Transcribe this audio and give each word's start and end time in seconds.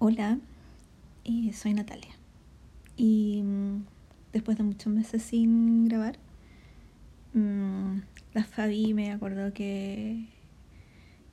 Hola, 0.00 0.38
eh, 1.24 1.52
soy 1.52 1.74
Natalia. 1.74 2.14
Y 2.96 3.42
mm, 3.42 3.84
después 4.32 4.56
de 4.56 4.62
muchos 4.62 4.92
meses 4.92 5.24
sin 5.24 5.88
grabar, 5.88 6.16
mm, 7.34 7.98
la 8.32 8.44
Fabi 8.44 8.94
me 8.94 9.10
acordó 9.10 9.52
que, 9.52 10.26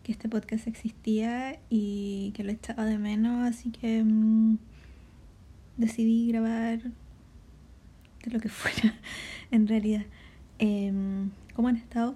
que 0.01 0.11
este 0.11 0.29
podcast 0.29 0.65
existía 0.65 1.59
y 1.69 2.31
que 2.35 2.43
lo 2.43 2.51
echaba 2.51 2.85
de 2.85 2.97
menos, 2.97 3.47
así 3.47 3.69
que 3.69 4.03
mm, 4.03 4.57
decidí 5.77 6.27
grabar 6.29 6.79
de 6.81 8.31
lo 8.31 8.39
que 8.39 8.49
fuera, 8.49 8.95
en 9.51 9.67
realidad. 9.67 10.05
Em, 10.57 11.29
¿Cómo 11.53 11.67
han 11.67 11.77
estado? 11.77 12.15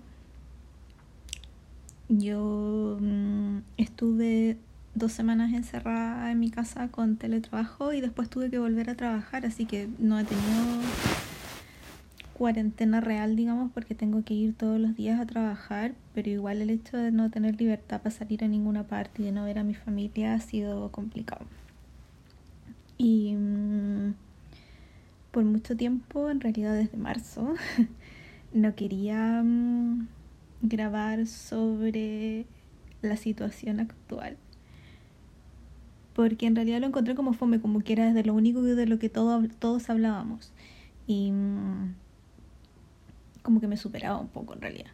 Yo 2.07 2.97
estuve 3.77 4.57
dos 5.00 5.13
semanas 5.13 5.54
encerrada 5.54 6.31
en 6.31 6.39
mi 6.39 6.52
casa 6.52 6.89
con 6.89 7.16
teletrabajo 7.16 7.94
y 7.94 8.02
después 8.02 8.30
tuve 8.30 8.52
que 8.52 8.59
volver 8.59 8.90
a 8.90 8.95
trabajar, 8.95 9.45
así 9.45 9.66
que 9.66 9.88
no 9.98 10.20
he 10.20 10.26
tenido 10.26 10.44
cuarentena 12.34 13.02
real, 13.02 13.35
digamos, 13.35 13.71
porque 13.71 13.95
tengo 13.95 14.23
que 14.23 14.34
ir 14.34 14.54
todos 14.54 14.80
los 14.80 14.95
días 14.95 15.20
a 15.20 15.26
trabajar, 15.26 15.93
pero 16.13 16.30
igual 16.30 16.62
el 16.62 16.70
hecho 16.70 16.98
de 16.98 17.12
no 17.12 17.31
tener 17.31 17.59
libertad 17.59 18.02
para 18.02 18.16
salir 18.16 18.43
a 18.43 18.48
ninguna 18.48 18.84
parte 18.84 19.21
y 19.21 19.26
de 19.26 19.31
no 19.31 19.45
ver 19.45 19.59
a 19.59 19.63
mi 19.63 19.73
familia 19.73 20.34
ha 20.34 20.40
sido 20.40 20.91
complicado. 20.91 21.45
Y 22.98 23.34
mm, 23.34 24.13
por 25.31 25.45
mucho 25.45 25.76
tiempo, 25.76 26.29
en 26.29 26.41
realidad 26.41 26.76
desde 26.76 26.98
marzo, 26.98 27.55
no 28.54 28.76
quería 28.76 29.41
mm, 29.43 30.07
grabar 30.62 31.26
sobre 31.26 32.45
la 33.02 33.16
situación 33.16 33.79
actual 33.79 34.38
porque 36.13 36.45
en 36.48 36.55
realidad 36.55 36.80
lo 36.80 36.88
encontré 36.88 37.16
como 37.16 37.34
fome, 37.34 37.62
como 37.62 37.81
que 37.81 37.94
era 37.94 38.13
de 38.13 38.24
lo 38.24 38.34
único 38.34 38.62
de 38.62 38.85
lo 38.85 38.99
que 38.99 39.10
todo, 39.10 39.41
todos 39.60 39.90
hablábamos. 39.90 40.52
Y 41.07 41.32
mm, 41.32 41.93
como 43.41 43.62
que 43.62 43.68
me 43.68 43.77
superaba 43.77 44.18
un 44.18 44.27
poco 44.27 44.54
en 44.54 44.62
realidad. 44.62 44.91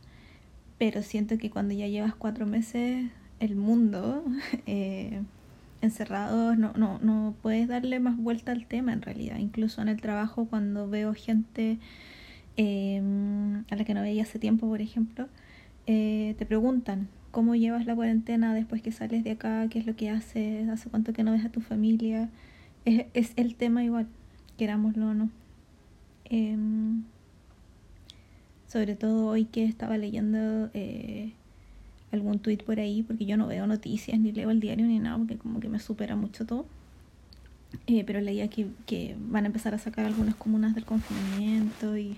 Pero 0.77 1.01
siento 1.01 1.37
que 1.37 1.49
cuando 1.49 1.73
ya 1.73 1.87
llevas 1.87 2.15
cuatro 2.15 2.45
meses 2.45 3.09
el 3.39 3.55
mundo 3.55 4.23
eh, 4.65 5.21
encerrado, 5.81 6.55
no, 6.55 6.73
no, 6.73 6.99
no 6.99 7.35
puedes 7.41 7.67
darle 7.67 7.99
más 7.99 8.17
vuelta 8.17 8.51
al 8.51 8.65
tema 8.65 8.93
en 8.93 9.01
realidad. 9.01 9.37
Incluso 9.37 9.81
en 9.81 9.89
el 9.89 10.01
trabajo 10.01 10.45
cuando 10.45 10.89
veo 10.89 11.13
gente 11.13 11.79
eh, 12.57 13.01
a 13.69 13.75
la 13.75 13.83
que 13.83 13.93
no 13.93 14.01
veía 14.01 14.23
hace 14.23 14.39
tiempo, 14.39 14.67
por 14.67 14.81
ejemplo, 14.81 15.27
eh, 15.87 16.35
te 16.37 16.45
preguntan 16.45 17.07
cómo 17.35 17.53
llevas 17.53 17.85
la 17.85 17.93
cuarentena 17.93 18.53
después 18.53 18.81
que 18.81 18.93
sales 18.93 19.25
de 19.25 19.31
acá, 19.31 19.67
qué 19.69 19.79
es 19.79 19.85
lo 19.85 19.97
que 19.97 20.09
haces, 20.09 20.69
hace 20.69 20.89
cuánto 20.89 21.11
que 21.11 21.21
no 21.21 21.33
ves 21.33 21.43
a 21.43 21.49
tu 21.49 21.59
familia. 21.59 22.29
Es, 22.85 23.07
es 23.13 23.33
el 23.35 23.55
tema 23.55 23.83
igual, 23.83 24.07
querámoslo 24.57 25.09
o 25.09 25.13
no. 25.13 25.29
Em, 26.23 27.03
sobre 28.67 28.95
todo 28.95 29.27
hoy 29.27 29.43
que 29.43 29.65
estaba 29.65 29.97
leyendo 29.97 30.69
eh, 30.73 31.33
algún 32.13 32.39
tweet 32.39 32.59
por 32.59 32.79
ahí, 32.79 33.03
porque 33.03 33.25
yo 33.25 33.35
no 33.35 33.47
veo 33.47 33.67
noticias 33.67 34.17
ni 34.17 34.31
leo 34.31 34.49
el 34.49 34.61
diario 34.61 34.85
ni 34.85 34.99
nada, 34.99 35.17
porque 35.17 35.37
como 35.37 35.59
que 35.59 35.67
me 35.67 35.79
supera 35.79 36.15
mucho 36.15 36.45
todo. 36.45 36.65
Eh, 37.87 38.05
pero 38.05 38.21
leía 38.21 38.47
que, 38.47 38.67
que 38.85 39.17
van 39.19 39.43
a 39.43 39.47
empezar 39.47 39.75
a 39.75 39.77
sacar 39.77 40.05
algunas 40.05 40.35
comunas 40.35 40.73
del 40.73 40.85
confinamiento 40.85 41.97
y 41.97 42.17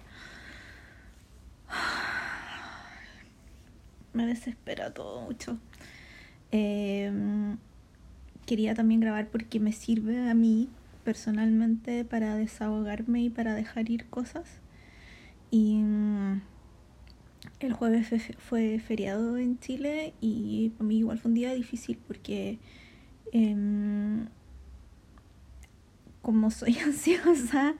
me 4.17 4.25
desespera 4.25 4.93
todo 4.93 5.21
mucho. 5.21 5.57
Em, 6.51 7.57
quería 8.45 8.73
también 8.73 8.99
grabar 8.99 9.27
porque 9.27 9.59
me 9.59 9.71
sirve 9.71 10.29
a 10.29 10.33
mí 10.33 10.69
personalmente 11.03 12.03
para 12.03 12.35
desahogarme 12.35 13.21
y 13.21 13.29
para 13.29 13.53
dejar 13.53 13.89
ir 13.89 14.07
cosas. 14.07 14.59
Y 15.51 15.77
mm, 15.77 16.41
el 17.59 17.73
jueves 17.73 18.09
fue 18.39 18.79
feriado 18.79 19.37
en 19.37 19.59
Chile 19.59 20.13
y 20.19 20.69
para 20.77 20.85
mí 20.85 20.97
igual 20.97 21.19
fue 21.19 21.29
un 21.29 21.35
día 21.35 21.53
difícil 21.53 21.97
porque 22.07 22.57
em, 23.31 24.27
como 26.23 26.49
soy 26.51 26.75
ansiosa, 26.85 27.75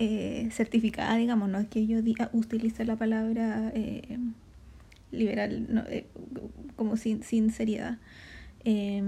eh, 0.00 0.48
certificada, 0.50 1.16
digamos, 1.16 1.48
no 1.48 1.58
es 1.58 1.68
que 1.68 1.86
yo 1.86 2.02
diga, 2.02 2.30
utilice 2.32 2.84
la 2.84 2.96
palabra 2.96 3.70
eh, 3.74 4.18
liberal, 5.10 5.66
no, 5.68 5.82
eh, 5.82 6.06
como 6.76 6.96
sin, 6.96 7.22
sin 7.22 7.50
seriedad. 7.50 7.98
Eh, 8.64 9.02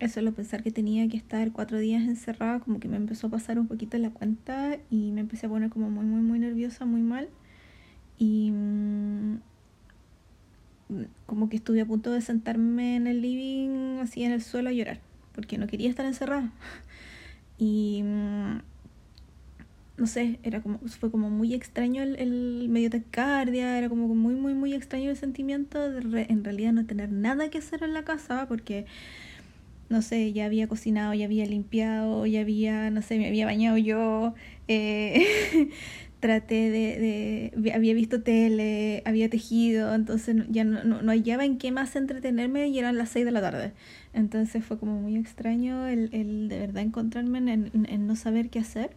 eso 0.00 0.22
lo 0.22 0.32
pensar 0.32 0.62
que 0.62 0.70
tenía 0.70 1.08
que 1.08 1.16
estar 1.16 1.50
cuatro 1.52 1.78
días 1.78 2.02
encerrada, 2.02 2.60
como 2.60 2.78
que 2.78 2.88
me 2.88 2.96
empezó 2.96 3.26
a 3.26 3.30
pasar 3.30 3.58
un 3.58 3.66
poquito 3.66 3.98
la 3.98 4.10
cuenta 4.10 4.78
y 4.90 5.10
me 5.10 5.20
empecé 5.20 5.46
a 5.46 5.48
poner 5.48 5.70
como 5.70 5.90
muy, 5.90 6.04
muy, 6.04 6.22
muy 6.22 6.38
nerviosa, 6.38 6.84
muy 6.84 7.02
mal. 7.02 7.28
Y 8.16 8.50
mm, 8.52 9.38
como 11.26 11.48
que 11.48 11.56
estuve 11.56 11.80
a 11.80 11.86
punto 11.86 12.12
de 12.12 12.20
sentarme 12.20 12.96
en 12.96 13.08
el 13.08 13.20
living, 13.22 13.98
así 13.98 14.22
en 14.22 14.32
el 14.32 14.42
suelo 14.42 14.68
a 14.68 14.72
llorar, 14.72 15.00
porque 15.34 15.58
no 15.58 15.66
quería 15.66 15.90
estar 15.90 16.06
encerrada. 16.06 16.52
Y 17.60 18.04
mm, 18.04 18.58
no 19.98 20.06
sé, 20.06 20.38
era 20.42 20.62
como, 20.62 20.78
fue 20.78 21.10
como 21.10 21.28
muy 21.28 21.54
extraño 21.54 22.02
el, 22.02 22.16
el 22.16 22.68
medio 22.68 22.90
taquicardia, 22.90 23.78
era 23.78 23.88
como 23.88 24.08
muy, 24.14 24.34
muy, 24.34 24.54
muy 24.54 24.72
extraño 24.74 25.10
el 25.10 25.16
sentimiento 25.16 25.90
de 25.90 26.26
en 26.28 26.44
realidad 26.44 26.72
no 26.72 26.86
tener 26.86 27.10
nada 27.10 27.50
que 27.50 27.58
hacer 27.58 27.82
en 27.82 27.94
la 27.94 28.04
casa, 28.04 28.46
porque, 28.48 28.86
no 29.88 30.02
sé, 30.02 30.32
ya 30.32 30.46
había 30.46 30.68
cocinado, 30.68 31.14
ya 31.14 31.24
había 31.26 31.46
limpiado, 31.46 32.26
ya 32.26 32.40
había, 32.40 32.90
no 32.90 33.02
sé, 33.02 33.18
me 33.18 33.28
había 33.28 33.46
bañado 33.46 33.76
yo, 33.76 34.34
eh, 34.68 35.26
traté 36.20 36.70
de, 36.70 37.52
de, 37.56 37.72
había 37.72 37.94
visto 37.94 38.22
tele, 38.22 39.02
había 39.04 39.28
tejido, 39.28 39.94
entonces 39.94 40.36
ya 40.48 40.64
no, 40.64 40.84
no, 40.84 41.02
no, 41.02 41.12
hallaba 41.12 41.44
en 41.44 41.58
qué 41.58 41.72
más 41.72 41.96
entretenerme 41.96 42.68
y 42.68 42.78
eran 42.78 42.96
las 42.98 43.10
seis 43.10 43.24
de 43.24 43.32
la 43.32 43.40
tarde. 43.40 43.72
Entonces 44.12 44.64
fue 44.64 44.78
como 44.78 45.00
muy 45.00 45.16
extraño 45.16 45.86
el, 45.86 46.10
el 46.12 46.48
de 46.48 46.58
verdad 46.60 46.82
encontrarme 46.82 47.38
en, 47.38 47.48
en, 47.48 47.86
en 47.88 48.06
no 48.06 48.16
saber 48.16 48.50
qué 48.50 48.60
hacer. 48.60 48.90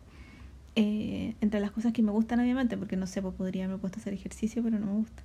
Eh, 0.75 1.35
entre 1.41 1.59
las 1.59 1.71
cosas 1.71 1.91
que 1.93 2.01
me 2.01 2.11
gustan 2.11 2.39
obviamente, 2.39 2.77
porque 2.77 2.95
no 2.97 3.07
sé, 3.07 3.21
pues 3.21 3.35
podría 3.35 3.65
haberme 3.65 3.81
puesto 3.81 3.99
a 3.99 4.01
hacer 4.01 4.13
ejercicio, 4.13 4.63
pero 4.63 4.79
no 4.79 4.85
me 4.87 4.93
gusta. 4.93 5.23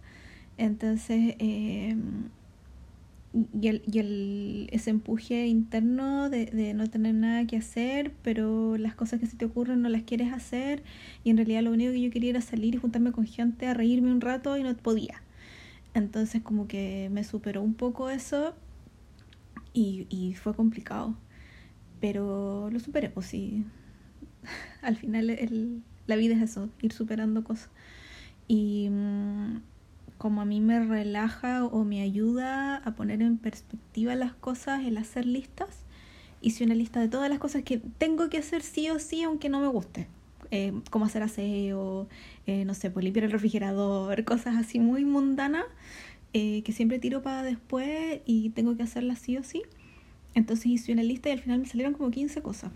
Entonces, 0.58 1.36
eh, 1.38 1.96
y, 3.60 3.68
el, 3.68 3.82
y 3.86 3.98
el, 3.98 4.68
ese 4.72 4.90
empuje 4.90 5.46
interno 5.46 6.30
de, 6.30 6.46
de, 6.46 6.74
no 6.74 6.88
tener 6.88 7.14
nada 7.14 7.46
que 7.46 7.56
hacer, 7.58 8.12
pero 8.22 8.76
las 8.78 8.94
cosas 8.94 9.20
que 9.20 9.26
se 9.26 9.36
te 9.36 9.44
ocurren 9.44 9.82
no 9.82 9.88
las 9.88 10.02
quieres 10.02 10.32
hacer, 10.32 10.82
y 11.24 11.30
en 11.30 11.36
realidad 11.36 11.62
lo 11.62 11.72
único 11.72 11.92
que 11.92 12.00
yo 12.02 12.10
quería 12.10 12.30
era 12.30 12.40
salir 12.40 12.74
y 12.74 12.78
juntarme 12.78 13.12
con 13.12 13.26
gente 13.26 13.66
a 13.66 13.74
reírme 13.74 14.10
un 14.12 14.20
rato 14.20 14.56
y 14.56 14.62
no 14.62 14.74
podía. 14.76 15.22
Entonces 15.94 16.42
como 16.42 16.68
que 16.68 17.10
me 17.12 17.24
superó 17.24 17.62
un 17.62 17.74
poco 17.74 18.10
eso 18.10 18.54
y, 19.72 20.06
y 20.10 20.34
fue 20.34 20.54
complicado. 20.54 21.16
Pero 22.00 22.70
lo 22.70 22.80
superé, 22.80 23.10
pues 23.10 23.26
sí, 23.26 23.64
al 24.82 24.96
final 24.96 25.82
la 26.06 26.16
vida 26.16 26.34
es 26.34 26.42
eso, 26.42 26.68
ir 26.82 26.92
superando 26.92 27.44
cosas. 27.44 27.70
Y 28.48 28.88
mm, 28.90 29.60
como 30.18 30.40
a 30.40 30.44
mí 30.44 30.60
me 30.60 30.84
relaja 30.84 31.64
o 31.64 31.84
me 31.84 32.00
ayuda 32.00 32.76
a 32.76 32.94
poner 32.94 33.22
en 33.22 33.38
perspectiva 33.38 34.14
las 34.14 34.34
cosas, 34.34 34.84
el 34.84 34.96
hacer 34.98 35.26
listas, 35.26 35.84
hice 36.40 36.64
una 36.64 36.74
lista 36.74 37.00
de 37.00 37.08
todas 37.08 37.28
las 37.28 37.38
cosas 37.38 37.62
que 37.62 37.78
tengo 37.98 38.28
que 38.28 38.38
hacer 38.38 38.62
sí 38.62 38.88
o 38.90 38.98
sí, 38.98 39.22
aunque 39.22 39.48
no 39.48 39.60
me 39.60 39.66
guste. 39.66 40.06
Eh, 40.52 40.72
como 40.90 41.06
hacer 41.06 41.22
aseo, 41.22 42.08
eh, 42.46 42.64
no 42.64 42.74
sé, 42.74 42.90
pues 42.90 43.04
limpiar 43.04 43.24
el 43.24 43.32
refrigerador, 43.32 44.24
cosas 44.24 44.56
así 44.56 44.78
muy 44.78 45.04
mundanas 45.04 45.64
eh, 46.32 46.62
que 46.62 46.72
siempre 46.72 46.98
tiro 46.98 47.22
para 47.22 47.42
después 47.42 48.20
y 48.26 48.50
tengo 48.50 48.76
que 48.76 48.82
hacerlas 48.84 49.18
sí 49.18 49.36
o 49.38 49.44
sí. 49.44 49.62
Entonces 50.34 50.66
hice 50.66 50.92
una 50.92 51.02
lista 51.02 51.30
y 51.30 51.32
al 51.32 51.40
final 51.40 51.60
me 51.60 51.66
salieron 51.66 51.94
como 51.94 52.10
15 52.10 52.42
cosas 52.42 52.70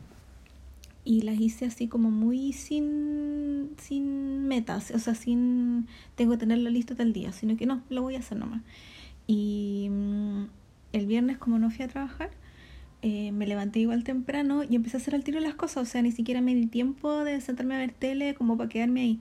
y 1.05 1.23
las 1.23 1.41
hice 1.41 1.65
así 1.65 1.89
como 1.89 2.11
muy 2.11 2.53
sin, 2.53 3.71
sin 3.79 4.47
metas, 4.47 4.91
o 4.91 4.99
sea, 4.99 5.15
sin 5.15 5.87
tengo 6.15 6.33
que 6.33 6.39
tenerlo 6.39 6.71
listo 6.71 6.95
tal 6.95 7.13
día, 7.13 7.33
sino 7.33 7.57
que 7.57 7.67
no, 7.67 7.83
lo 7.89 8.03
voy 8.03 8.17
a 8.17 8.19
hacer 8.19 8.39
nomás. 8.39 8.63
Y 9.27 9.89
mm, 9.91 10.45
el 10.93 11.07
viernes 11.07 11.39
como 11.39 11.59
no 11.59 11.71
fui 11.71 11.85
a 11.85 11.89
trabajar, 11.89 12.31
eh, 13.03 13.33
me 13.33 13.47
levanté 13.47 13.81
igual 13.81 14.05
temprano 14.05 14.63
y 14.63 14.77
empecé 14.77 14.99
a 14.99 15.01
hacer 15.01 15.15
al 15.15 15.25
tiro 15.25 15.41
las 15.41 15.55
cosas, 15.55 15.89
o 15.89 15.91
sea, 15.91 16.03
ni 16.03 16.13
siquiera 16.13 16.43
me 16.43 16.55
di 16.55 16.67
tiempo 16.67 17.25
de 17.25 17.41
sentarme 17.41 17.77
a 17.77 17.79
ver 17.79 17.93
tele 17.93 18.35
como 18.35 18.57
para 18.59 18.69
quedarme 18.69 19.01
ahí. 19.01 19.21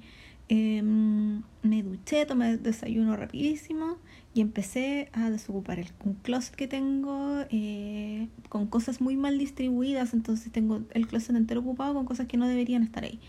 Eh, 0.50 0.82
me 0.82 1.84
duché, 1.84 2.26
tomé 2.26 2.58
desayuno 2.58 3.16
rapidísimo 3.16 3.98
y 4.34 4.42
empecé 4.42 5.10
a 5.14 5.30
desocupar 5.30 5.80
el, 5.80 5.88
un 6.04 6.16
closet 6.16 6.56
que 6.56 6.68
tengo 6.68 7.46
eh, 7.52 8.28
con 8.50 8.66
cosas 8.68 9.00
muy 9.02 9.16
mal 9.16 9.38
distribuidas, 9.38 10.14
entonces 10.14 10.52
tengo 10.52 10.82
el 10.94 11.08
closet 11.08 11.36
entero 11.36 11.62
ocupado 11.62 11.94
con 11.94 12.06
cosas 12.06 12.28
que 12.28 12.38
no 12.38 12.48
deberían 12.48 12.84
estar 12.84 13.04
ahí. 13.04 13.20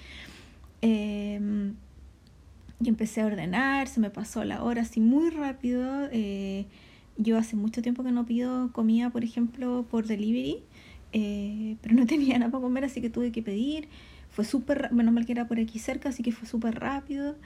Eh, 0.83 1.73
y 2.83 2.89
empecé 2.89 3.21
a 3.21 3.27
ordenar, 3.27 3.89
se 3.89 4.01
me 4.01 4.11
pasó 4.11 4.43
la 4.45 4.63
hora 4.63 4.83
así 4.83 5.01
muy 5.01 5.31
rápido. 5.31 6.09
Eh, 6.13 6.67
yo 7.19 7.37
hace 7.37 7.57
mucho 7.57 7.83
tiempo 7.83 8.03
que 8.03 8.13
no 8.13 8.25
pido 8.25 8.73
comida, 8.73 9.11
por 9.11 9.23
ejemplo, 9.25 9.87
por 9.91 10.07
delivery. 10.07 10.63
eh, 11.13 11.77
pero 11.83 11.95
no 11.95 12.07
tenía 12.07 12.39
nada 12.39 12.51
para 12.51 12.63
comer, 12.63 12.85
así 12.85 13.01
que 13.01 13.11
tuve 13.11 13.33
que 13.33 13.43
pedir. 13.43 13.89
Fue 14.31 14.45
súper, 14.45 14.93
menos 14.93 15.13
mal 15.13 15.27
que 15.27 15.33
era 15.33 15.49
por 15.49 15.59
aquí 15.59 15.79
cerca, 15.79 16.09
así 16.09 16.23
que 16.23 16.33
fue 16.33 16.49
súper 16.49 16.79
rápido. 16.81 17.37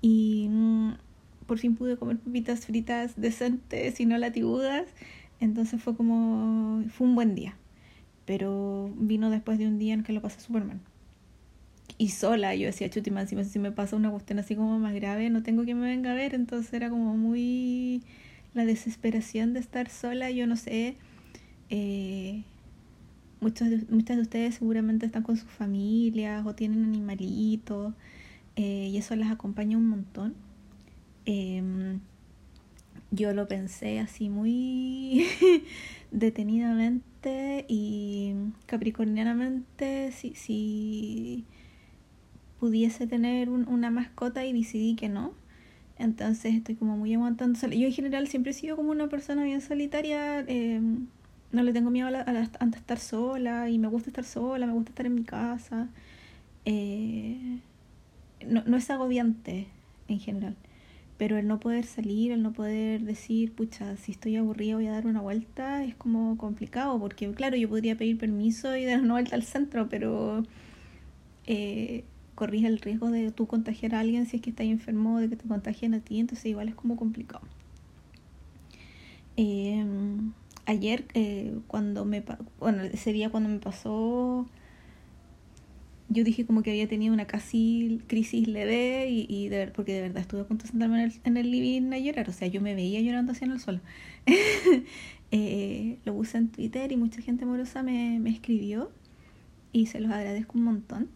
Y 0.00 0.48
mm, 0.50 0.92
por 1.46 1.58
fin 1.58 1.76
pude 1.76 1.96
comer 1.96 2.18
papitas 2.18 2.66
fritas 2.66 3.14
decentes 3.16 4.00
y 4.00 4.06
no 4.06 4.16
latigudas. 4.18 4.88
Entonces 5.40 5.82
fue 5.82 5.96
como, 5.96 6.84
fue 6.90 7.06
un 7.06 7.14
buen 7.14 7.34
día. 7.34 7.56
Pero 8.26 8.92
vino 8.96 9.30
después 9.30 9.58
de 9.58 9.66
un 9.66 9.78
día 9.78 9.94
en 9.94 10.02
que 10.02 10.12
lo 10.12 10.22
pasé 10.22 10.40
súper 10.40 10.64
mal. 10.64 10.80
Y 11.98 12.10
sola, 12.10 12.54
yo 12.54 12.66
decía, 12.66 12.88
chuti, 12.88 13.10
encima 13.10 13.44
si 13.44 13.58
me 13.58 13.72
pasa 13.72 13.96
una 13.96 14.10
cuestión 14.10 14.38
así 14.38 14.56
como 14.56 14.78
más 14.78 14.94
grave, 14.94 15.28
no 15.28 15.42
tengo 15.42 15.64
que 15.64 15.74
me 15.74 15.86
venga 15.86 16.12
a 16.12 16.14
ver. 16.14 16.34
Entonces 16.34 16.72
era 16.72 16.88
como 16.88 17.16
muy 17.16 18.02
la 18.54 18.64
desesperación 18.64 19.52
de 19.52 19.60
estar 19.60 19.88
sola, 19.88 20.30
yo 20.30 20.46
no 20.46 20.56
sé. 20.56 20.96
Eh, 21.68 22.44
muchos 23.40 23.68
muchas 23.90 24.16
de 24.16 24.22
ustedes 24.22 24.56
seguramente 24.56 25.06
están 25.06 25.22
con 25.22 25.36
sus 25.36 25.50
familias 25.50 26.44
o 26.46 26.54
tienen 26.54 26.84
animalitos 26.84 27.94
eh, 28.56 28.88
y 28.92 28.96
eso 28.96 29.16
las 29.16 29.30
acompaña 29.30 29.76
un 29.76 29.88
montón. 29.88 30.34
Em, 31.24 32.00
yo 33.10 33.32
lo 33.32 33.48
pensé 33.48 33.98
así 34.00 34.28
muy 34.28 35.26
detenidamente 36.10 37.64
y 37.68 38.34
capricornianamente 38.66 40.12
si, 40.12 40.34
si 40.34 41.44
pudiese 42.58 43.06
tener 43.06 43.48
una 43.48 43.90
mascota 43.90 44.44
y 44.44 44.52
decidí 44.52 44.94
que 44.94 45.08
no. 45.08 45.32
Entonces 45.98 46.54
estoy 46.54 46.76
como 46.76 46.96
muy 46.96 47.14
aguantando. 47.14 47.58
Yo 47.68 47.86
en 47.86 47.92
general 47.92 48.26
siempre 48.28 48.52
he 48.52 48.54
sido 48.54 48.76
como 48.76 48.90
una 48.90 49.08
persona 49.08 49.44
bien 49.44 49.60
solitaria. 49.60 50.40
Em, 50.40 51.08
no 51.52 51.62
le 51.62 51.72
tengo 51.72 51.90
miedo 51.90 52.08
a, 52.08 52.20
a, 52.20 52.66
estar 52.76 52.98
sola 52.98 53.68
y 53.68 53.78
me 53.78 53.88
gusta 53.88 54.10
estar 54.10 54.24
sola, 54.24 54.66
me 54.66 54.72
gusta 54.72 54.90
estar 54.90 55.06
en 55.06 55.14
mi 55.14 55.24
casa. 55.24 55.88
Eh, 56.64 57.60
no, 58.46 58.62
no 58.66 58.76
es 58.76 58.90
agobiante 58.90 59.66
en 60.08 60.20
general, 60.20 60.56
pero 61.18 61.38
el 61.38 61.46
no 61.46 61.60
poder 61.60 61.84
salir, 61.84 62.32
el 62.32 62.42
no 62.42 62.52
poder 62.52 63.02
decir, 63.02 63.52
pucha, 63.52 63.96
si 63.96 64.12
estoy 64.12 64.36
aburrido 64.36 64.78
voy 64.78 64.86
a 64.86 64.92
dar 64.92 65.06
una 65.06 65.20
vuelta, 65.20 65.84
es 65.84 65.94
como 65.94 66.36
complicado, 66.38 66.98
porque 66.98 67.30
claro, 67.32 67.56
yo 67.56 67.68
podría 67.68 67.96
pedir 67.96 68.18
permiso 68.18 68.76
y 68.76 68.84
dar 68.84 69.00
una 69.00 69.14
vuelta 69.14 69.36
al 69.36 69.42
centro, 69.42 69.88
pero 69.88 70.44
eh, 71.46 72.04
corrige 72.34 72.66
el 72.66 72.78
riesgo 72.78 73.10
de 73.10 73.32
tú 73.32 73.46
contagiar 73.46 73.94
a 73.94 74.00
alguien 74.00 74.26
si 74.26 74.36
es 74.36 74.42
que 74.42 74.50
estás 74.50 74.66
enfermo, 74.66 75.18
de 75.18 75.28
que 75.28 75.36
te 75.36 75.48
contagien 75.48 75.94
a 75.94 76.00
ti, 76.00 76.20
entonces 76.20 76.46
igual 76.46 76.68
es 76.68 76.74
como 76.74 76.96
complicado. 76.96 77.42
Eh, 79.36 79.84
ayer 80.70 81.06
eh, 81.14 81.58
cuando 81.66 82.04
me 82.04 82.22
bueno 82.58 82.82
ese 82.82 83.12
día 83.12 83.30
cuando 83.30 83.48
me 83.48 83.58
pasó 83.58 84.46
yo 86.08 86.24
dije 86.24 86.44
como 86.44 86.62
que 86.62 86.70
había 86.70 86.88
tenido 86.88 87.14
una 87.14 87.26
casi 87.26 88.00
crisis 88.08 88.48
leve 88.48 89.08
y, 89.10 89.48
de, 89.48 89.68
porque 89.68 89.94
de 89.94 90.02
verdad 90.02 90.22
estuve 90.22 90.40
a 90.40 90.44
punto 90.44 90.64
de 90.64 90.70
sentarme 90.70 91.02
en 91.02 91.10
el, 91.10 91.20
en 91.24 91.36
el 91.36 91.50
living 91.50 91.92
a 91.92 91.98
llorar 91.98 92.28
o 92.28 92.32
sea 92.32 92.48
yo 92.48 92.60
me 92.60 92.74
veía 92.74 93.00
llorando 93.00 93.32
así 93.32 93.44
en 93.44 93.52
el 93.52 93.60
suelo. 93.60 93.80
Eh, 95.32 95.98
lo 96.04 96.12
puse 96.12 96.38
en 96.38 96.48
Twitter 96.48 96.90
y 96.90 96.96
mucha 96.96 97.22
gente 97.22 97.44
amorosa 97.44 97.84
me, 97.84 98.18
me 98.18 98.30
escribió 98.30 98.90
y 99.72 99.86
se 99.86 100.00
los 100.00 100.10
agradezco 100.10 100.58
un 100.58 100.64
montón 100.64 101.08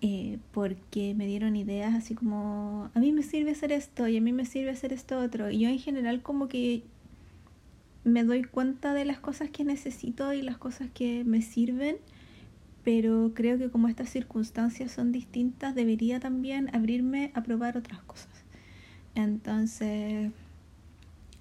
eh, 0.00 0.38
porque 0.50 1.14
me 1.14 1.28
dieron 1.28 1.54
ideas 1.54 1.94
así 1.94 2.16
como 2.16 2.90
a 2.92 2.98
mí 2.98 3.12
me 3.12 3.22
sirve 3.22 3.52
hacer 3.52 3.70
esto 3.70 4.08
y 4.08 4.16
a 4.16 4.20
mí 4.20 4.32
me 4.32 4.44
sirve 4.44 4.70
hacer 4.70 4.92
esto 4.92 5.18
otro 5.20 5.48
y 5.48 5.60
yo 5.60 5.68
en 5.68 5.78
general 5.78 6.22
como 6.22 6.48
que 6.48 6.82
me 8.06 8.22
doy 8.22 8.44
cuenta 8.44 8.94
de 8.94 9.04
las 9.04 9.18
cosas 9.18 9.50
que 9.50 9.64
necesito 9.64 10.32
y 10.32 10.40
las 10.40 10.56
cosas 10.58 10.88
que 10.94 11.24
me 11.24 11.42
sirven, 11.42 11.96
pero 12.84 13.32
creo 13.34 13.58
que 13.58 13.68
como 13.68 13.88
estas 13.88 14.08
circunstancias 14.10 14.92
son 14.92 15.10
distintas, 15.10 15.74
debería 15.74 16.20
también 16.20 16.70
abrirme 16.72 17.32
a 17.34 17.42
probar 17.42 17.76
otras 17.76 18.00
cosas. 18.02 18.30
Entonces, 19.16 20.30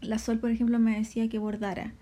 la 0.02 0.18
Sol, 0.18 0.40
por 0.40 0.50
ejemplo, 0.50 0.80
me 0.80 0.98
decía 0.98 1.30
que 1.30 1.38
bordara. 1.38 1.94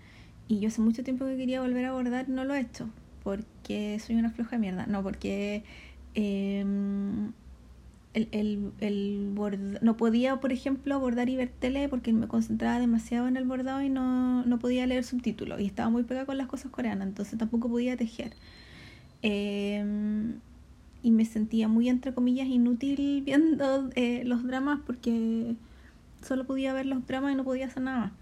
Y 0.48 0.62
yo 0.62 0.70
hace 0.70 0.80
mucho 0.80 1.04
tiempo 1.04 1.26
que 1.26 1.36
quería 1.36 1.60
volver 1.60 1.84
a 1.84 1.92
bordar, 1.92 2.30
no 2.30 2.46
lo 2.46 2.54
he 2.54 2.62
hecho, 2.62 2.90
porque 3.22 4.00
soy 4.00 4.16
una 4.16 4.32
floja 4.32 4.58
mierda. 4.58 4.86
No, 4.86 5.04
porque 5.04 5.66
eh, 6.16 6.64
el, 8.14 8.28
el, 8.32 8.72
el 8.80 9.34
no 9.82 9.98
podía, 9.98 10.40
por 10.40 10.54
ejemplo, 10.54 11.00
bordar 11.00 11.30
y 11.30 11.36
ver 11.36 11.50
tele 11.50 11.90
porque 11.90 12.14
me 12.14 12.28
concentraba 12.28 12.80
demasiado 12.80 13.28
en 13.28 13.38
el 13.38 13.46
bordado 13.46 13.82
y 13.82 13.90
no, 13.90 14.46
no 14.46 14.60
podía 14.60 14.86
leer 14.86 15.04
subtítulos 15.04 15.60
y 15.60 15.66
estaba 15.66 15.90
muy 15.90 16.04
pegada 16.04 16.26
con 16.26 16.38
las 16.38 16.48
cosas 16.48 16.72
coreanas, 16.72 17.08
entonces 17.08 17.40
tampoco 17.40 17.70
podía 17.70 17.98
tejer. 17.98 18.34
Em, 19.24 20.40
y 21.02 21.12
me 21.12 21.26
sentía 21.26 21.68
muy, 21.68 21.90
entre 21.90 22.14
comillas, 22.14 22.48
inútil 22.48 23.24
viendo 23.26 23.90
eh, 23.96 24.24
los 24.26 24.44
dramas 24.46 24.80
porque 24.86 25.56
solo 26.22 26.46
podía 26.46 26.74
ver 26.74 26.86
los 26.86 27.06
dramas 27.08 27.34
y 27.34 27.36
no 27.36 27.44
podía 27.44 27.68
hacer 27.68 27.84
nada 27.84 28.14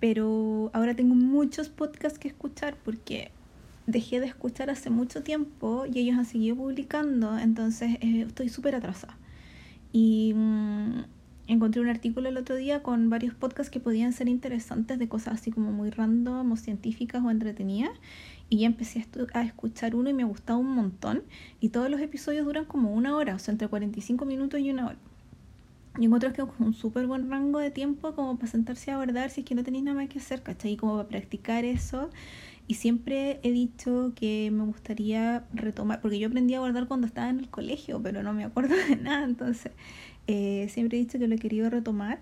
Pero 0.00 0.70
ahora 0.74 0.94
tengo 0.94 1.14
muchos 1.14 1.68
podcasts 1.68 2.18
que 2.18 2.28
escuchar 2.28 2.76
porque 2.84 3.30
dejé 3.86 4.20
de 4.20 4.26
escuchar 4.26 4.70
hace 4.70 4.90
mucho 4.90 5.22
tiempo 5.22 5.84
y 5.92 5.98
ellos 5.98 6.16
han 6.16 6.24
seguido 6.24 6.56
publicando, 6.56 7.38
entonces 7.38 7.96
eh, 8.00 8.24
estoy 8.26 8.48
súper 8.48 8.74
atrasada. 8.74 9.16
Y 9.92 10.32
mm, 10.34 11.04
encontré 11.48 11.80
un 11.80 11.88
artículo 11.88 12.28
el 12.28 12.36
otro 12.36 12.56
día 12.56 12.82
con 12.82 13.10
varios 13.10 13.34
podcasts 13.34 13.70
que 13.70 13.80
podían 13.80 14.12
ser 14.12 14.28
interesantes 14.28 14.98
de 14.98 15.08
cosas 15.08 15.34
así 15.34 15.50
como 15.50 15.72
muy 15.72 15.90
random 15.90 16.52
o 16.52 16.56
científicas 16.56 17.22
o 17.24 17.30
entretenidas. 17.30 17.92
Y 18.48 18.64
empecé 18.64 19.06
a, 19.32 19.42
escuchar 19.42 19.94
uno 19.94 20.10
y 20.10 20.12
me 20.12 20.24
ha 20.24 20.26
gustado 20.26 20.58
un 20.58 20.74
montón. 20.74 21.22
Y 21.60 21.70
todos 21.70 21.90
los 21.90 22.00
episodios 22.00 22.44
duran 22.44 22.66
como 22.66 22.92
una 22.92 23.16
hora, 23.16 23.34
o 23.34 23.38
sea, 23.38 23.52
entre 23.52 23.68
45 23.68 24.26
minutos 24.26 24.60
y 24.60 24.70
una 24.70 24.86
hora. 24.88 24.98
Y 25.98 26.06
encuentro 26.06 26.32
que 26.32 26.42
es 26.42 26.48
un 26.58 26.74
súper 26.74 27.06
buen 27.06 27.30
rango 27.30 27.58
de 27.58 27.70
tiempo 27.70 28.14
como 28.14 28.36
para 28.36 28.48
sentarse 28.50 28.90
a 28.90 28.96
abordar 28.96 29.30
si 29.30 29.40
es 29.40 29.46
que 29.46 29.54
no 29.54 29.62
tenéis 29.62 29.84
nada 29.84 29.96
más 29.96 30.08
que 30.08 30.18
hacer, 30.18 30.42
¿cachai? 30.42 30.72
Y 30.72 30.76
como 30.76 30.96
para 30.96 31.08
practicar 31.08 31.64
eso 31.64 32.10
y 32.66 32.74
siempre 32.74 33.40
he 33.42 33.52
dicho 33.52 34.12
que 34.14 34.50
me 34.52 34.64
gustaría 34.64 35.44
retomar, 35.52 36.00
porque 36.00 36.18
yo 36.18 36.28
aprendí 36.28 36.54
a 36.54 36.60
bordar 36.60 36.88
cuando 36.88 37.06
estaba 37.06 37.30
en 37.30 37.40
el 37.40 37.48
colegio, 37.48 38.00
pero 38.02 38.22
no 38.22 38.32
me 38.32 38.44
acuerdo 38.44 38.74
de 38.88 38.96
nada, 38.96 39.24
entonces 39.24 39.72
eh, 40.26 40.68
siempre 40.70 40.98
he 40.98 41.00
dicho 41.00 41.18
que 41.18 41.28
lo 41.28 41.34
he 41.34 41.38
querido 41.38 41.70
retomar 41.70 42.20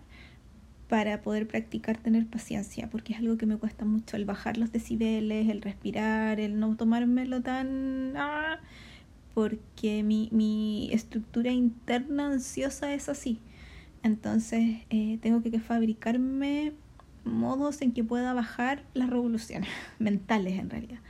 para 0.88 1.22
poder 1.22 1.46
practicar 1.46 1.98
tener 1.98 2.26
paciencia, 2.26 2.90
porque 2.90 3.12
es 3.12 3.20
algo 3.20 3.37
que 3.37 3.46
me 3.46 3.56
cuesta 3.56 3.84
mucho, 3.84 4.16
el 4.16 4.25
bajar 4.25 4.56
los 4.56 4.72
decibeles, 4.72 5.48
el 5.48 5.62
respirar, 5.62 6.40
el 6.40 6.59
no 6.59 6.76
tomármelo 6.76 7.42
tan... 7.42 8.14
¡ah! 8.16 8.61
porque 9.35 10.02
mi, 10.02 10.28
mi 10.32 10.90
estructura 10.92 11.50
interna 11.52 12.26
ansiosa 12.26 12.92
es 12.92 13.09
así. 13.09 13.38
Entonces 14.02 14.80
eh, 14.90 15.18
tengo 15.20 15.42
que 15.42 15.61
fabricarme 15.61 16.73
modos 17.25 17.83
en 17.83 17.93
que 17.93 18.05
pueda 18.05 18.33
bajar 18.35 18.83
las 18.95 19.11
revoluciones 19.11 19.69
mentales 19.99 20.59
en 20.59 20.71
realidad. 20.71 21.00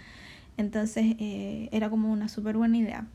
Entonces 0.57 1.17
eh, 1.19 1.69
era 1.73 1.91
como 1.91 2.13
una 2.13 2.29
súper 2.29 2.57
buena 2.57 2.77
idea. 2.77 3.07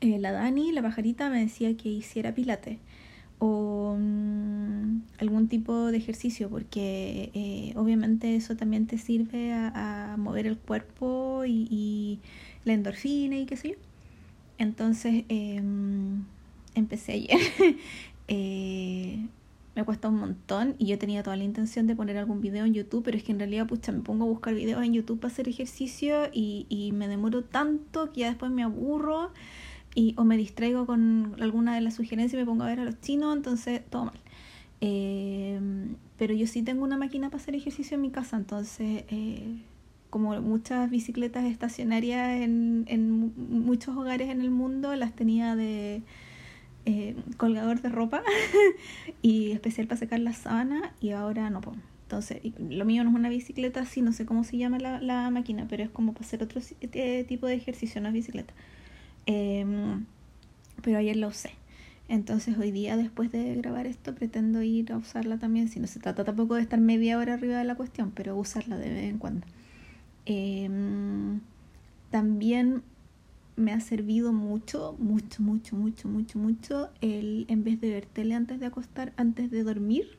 Eh, 0.00 0.18
la 0.18 0.32
Dani, 0.32 0.72
la 0.72 0.82
pajarita, 0.82 1.30
me 1.30 1.40
decía 1.40 1.76
que 1.76 1.88
hiciera 1.88 2.34
pilates 2.34 2.78
o 3.38 3.96
mm, 3.98 5.02
algún 5.18 5.48
tipo 5.48 5.90
de 5.90 5.98
ejercicio 5.98 6.48
porque 6.48 7.30
eh, 7.34 7.72
obviamente 7.76 8.34
eso 8.36 8.56
también 8.56 8.86
te 8.86 8.98
sirve 8.98 9.52
a, 9.52 10.16
mover 10.18 10.46
el 10.46 10.56
cuerpo 10.56 11.44
y, 11.46 11.68
y, 11.70 12.20
la 12.64 12.72
endorfina 12.72 13.36
y 13.36 13.46
qué 13.46 13.56
sé 13.56 13.70
yo. 13.70 13.74
Entonces 14.58 15.24
em, 15.28 16.24
empecé 16.74 17.12
ayer 17.12 17.76
me 19.76 19.84
cuesta 19.84 20.08
un 20.08 20.16
montón 20.16 20.74
y 20.78 20.86
yo 20.86 20.98
tenía 20.98 21.22
toda 21.22 21.36
la 21.36 21.44
intención 21.44 21.86
de 21.86 21.94
poner 21.94 22.16
algún 22.16 22.40
video 22.40 22.64
en 22.64 22.72
YouTube, 22.72 23.04
pero 23.04 23.18
es 23.18 23.22
que 23.22 23.32
en 23.32 23.38
realidad, 23.38 23.66
pucha, 23.66 23.92
me 23.92 24.00
pongo 24.00 24.24
a 24.24 24.26
buscar 24.26 24.54
videos 24.54 24.82
en 24.82 24.94
YouTube 24.94 25.20
para 25.20 25.30
hacer 25.30 25.48
ejercicio 25.48 26.30
y, 26.32 26.64
y 26.70 26.92
me 26.92 27.08
demoro 27.08 27.44
tanto 27.44 28.10
que 28.10 28.20
ya 28.20 28.28
después 28.28 28.50
me 28.50 28.62
aburro 28.62 29.32
y 29.94 30.14
o 30.16 30.24
me 30.24 30.38
distraigo 30.38 30.86
con 30.86 31.36
alguna 31.40 31.74
de 31.74 31.82
las 31.82 31.94
sugerencias 31.94 32.32
y 32.32 32.36
me 32.36 32.46
pongo 32.46 32.64
a 32.64 32.68
ver 32.68 32.80
a 32.80 32.84
los 32.84 32.98
chinos, 33.02 33.36
entonces 33.36 33.82
todo 33.90 34.06
mal. 34.06 34.18
Eh, 34.80 35.60
pero 36.16 36.32
yo 36.32 36.46
sí 36.46 36.62
tengo 36.62 36.82
una 36.82 36.96
máquina 36.96 37.28
para 37.28 37.42
hacer 37.42 37.54
ejercicio 37.54 37.96
en 37.96 38.00
mi 38.00 38.10
casa, 38.10 38.38
entonces 38.38 39.04
eh, 39.10 39.62
como 40.08 40.40
muchas 40.40 40.88
bicicletas 40.88 41.44
estacionarias 41.44 42.40
en, 42.40 42.86
en 42.88 43.34
muchos 43.36 43.94
hogares 43.94 44.30
en 44.30 44.40
el 44.40 44.50
mundo, 44.50 44.96
las 44.96 45.14
tenía 45.14 45.54
de 45.54 46.02
eh, 46.86 47.16
colgador 47.36 47.82
de 47.82 47.88
ropa 47.88 48.22
y 49.22 49.50
especial 49.50 49.86
para 49.88 49.98
secar 49.98 50.20
la 50.20 50.32
sábana 50.32 50.94
y 51.00 51.10
ahora 51.10 51.50
no 51.50 51.60
puedo. 51.60 51.76
Entonces, 52.04 52.40
lo 52.60 52.84
mío 52.84 53.02
no 53.02 53.10
es 53.10 53.16
una 53.16 53.28
bicicleta 53.28 53.80
así, 53.80 54.00
no 54.00 54.12
sé 54.12 54.24
cómo 54.24 54.44
se 54.44 54.56
llama 54.56 54.78
la, 54.78 55.00
la 55.00 55.28
máquina, 55.30 55.66
pero 55.68 55.82
es 55.82 55.90
como 55.90 56.12
para 56.12 56.24
hacer 56.24 56.44
otro 56.44 56.60
eh, 56.80 57.24
tipo 57.24 57.48
de 57.48 57.54
ejercicio, 57.54 58.00
no 58.00 58.06
es 58.06 58.14
bicicleta. 58.14 58.54
Em, 59.26 60.06
pero 60.82 60.98
ayer 60.98 61.16
la 61.16 61.26
usé. 61.26 61.50
Entonces 62.08 62.56
hoy 62.56 62.70
día, 62.70 62.96
después 62.96 63.32
de 63.32 63.56
grabar 63.56 63.88
esto, 63.88 64.14
pretendo 64.14 64.62
ir 64.62 64.92
a 64.92 64.96
usarla 64.96 65.38
también. 65.38 65.68
Si 65.68 65.80
no 65.80 65.88
se 65.88 65.98
trata 65.98 66.22
tampoco 66.22 66.54
de 66.54 66.62
estar 66.62 66.78
media 66.78 67.18
hora 67.18 67.34
arriba 67.34 67.58
de 67.58 67.64
la 67.64 67.74
cuestión, 67.74 68.12
pero 68.14 68.36
usarla 68.36 68.78
de 68.78 68.90
vez 68.90 69.10
en 69.10 69.18
cuando. 69.18 69.44
Em, 70.24 71.40
también 72.12 72.82
me 73.56 73.72
ha 73.72 73.80
servido 73.80 74.32
mucho, 74.32 74.96
mucho, 74.98 75.42
mucho, 75.42 75.76
mucho, 75.76 76.08
mucho, 76.08 76.38
mucho 76.38 76.90
el 77.00 77.46
en 77.48 77.64
vez 77.64 77.80
de 77.80 77.90
ver 77.90 78.06
tele 78.06 78.34
antes 78.34 78.60
de 78.60 78.66
acostar, 78.66 79.12
antes 79.16 79.50
de 79.50 79.64
dormir, 79.64 80.18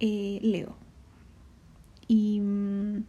eh, 0.00 0.38
leo. 0.42 0.76
Y 2.06 2.40
mm, 2.40 3.04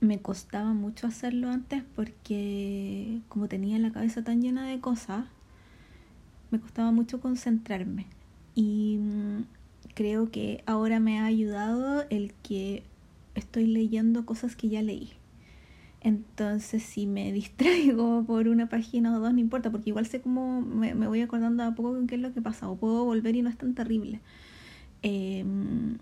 me 0.00 0.20
costaba 0.20 0.72
mucho 0.72 1.06
hacerlo 1.06 1.48
antes 1.48 1.82
porque 1.94 3.20
como 3.28 3.48
tenía 3.48 3.78
la 3.78 3.92
cabeza 3.92 4.24
tan 4.24 4.40
llena 4.40 4.66
de 4.66 4.80
cosas, 4.80 5.26
me 6.50 6.58
costaba 6.58 6.90
mucho 6.90 7.20
concentrarme. 7.20 8.06
Y 8.54 8.98
mm, 8.98 9.44
creo 9.94 10.30
que 10.30 10.62
ahora 10.66 11.00
me 11.00 11.18
ha 11.18 11.26
ayudado 11.26 12.04
el 12.10 12.32
que 12.42 12.82
estoy 13.34 13.66
leyendo 13.66 14.24
cosas 14.26 14.56
que 14.56 14.68
ya 14.68 14.82
leí. 14.82 15.12
Entonces, 16.02 16.82
si 16.82 17.06
me 17.06 17.32
distraigo 17.32 18.24
por 18.24 18.48
una 18.48 18.68
página 18.68 19.16
o 19.16 19.20
dos, 19.20 19.32
no 19.32 19.40
importa, 19.40 19.70
porque 19.70 19.90
igual 19.90 20.06
sé 20.06 20.20
cómo 20.20 20.60
me, 20.60 20.94
voy 20.94 21.20
acordando 21.22 21.62
a 21.62 21.74
poco 21.74 21.92
con 21.92 22.06
qué 22.06 22.16
es 22.16 22.20
lo 22.20 22.32
que 22.34 22.42
pasa, 22.42 22.68
o 22.68 22.76
puedo 22.76 23.04
volver 23.04 23.36
y 23.36 23.42
no 23.42 23.48
es 23.48 23.56
tan 23.56 23.74
terrible. 23.74 24.20
Em, 25.02 25.98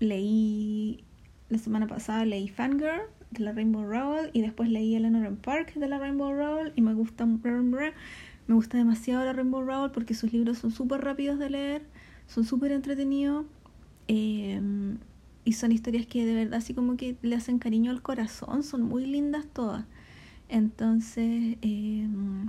leí 0.00 1.04
la 1.48 1.58
semana 1.58 1.86
pasada, 1.86 2.24
leí 2.24 2.48
Fangirl 2.48 3.02
de 3.30 3.44
la 3.44 3.52
Rainbow 3.52 3.84
Rowell 3.84 4.30
y 4.32 4.40
después 4.42 4.68
leí 4.68 4.94
Eleanor 4.96 5.36
Park 5.36 5.74
de 5.74 5.88
la 5.88 5.98
Rainbow 5.98 6.32
Rowell 6.32 6.72
y 6.76 6.82
me 6.82 6.94
gusta, 6.94 7.26
me 7.26 8.54
gusta 8.54 8.78
demasiado 8.78 9.24
la 9.24 9.32
Rainbow 9.32 9.62
Rowell 9.62 9.92
porque 9.92 10.14
sus 10.14 10.32
libros 10.32 10.58
son 10.58 10.72
súper 10.72 11.02
rápidos 11.02 11.38
de 11.38 11.50
leer, 11.50 11.82
son 12.26 12.44
súper 12.44 12.72
entretenidos. 12.72 13.46
Eh, 14.08 14.60
y 15.44 15.52
son 15.54 15.72
historias 15.72 16.06
que 16.06 16.24
de 16.26 16.34
verdad 16.34 16.58
así 16.58 16.74
como 16.74 16.96
que 16.96 17.16
le 17.22 17.36
hacen 17.36 17.58
cariño 17.58 17.90
al 17.90 18.02
corazón, 18.02 18.62
son 18.62 18.82
muy 18.82 19.06
lindas 19.06 19.46
todas. 19.52 19.84
Entonces, 20.48 21.56
em, 21.62 22.48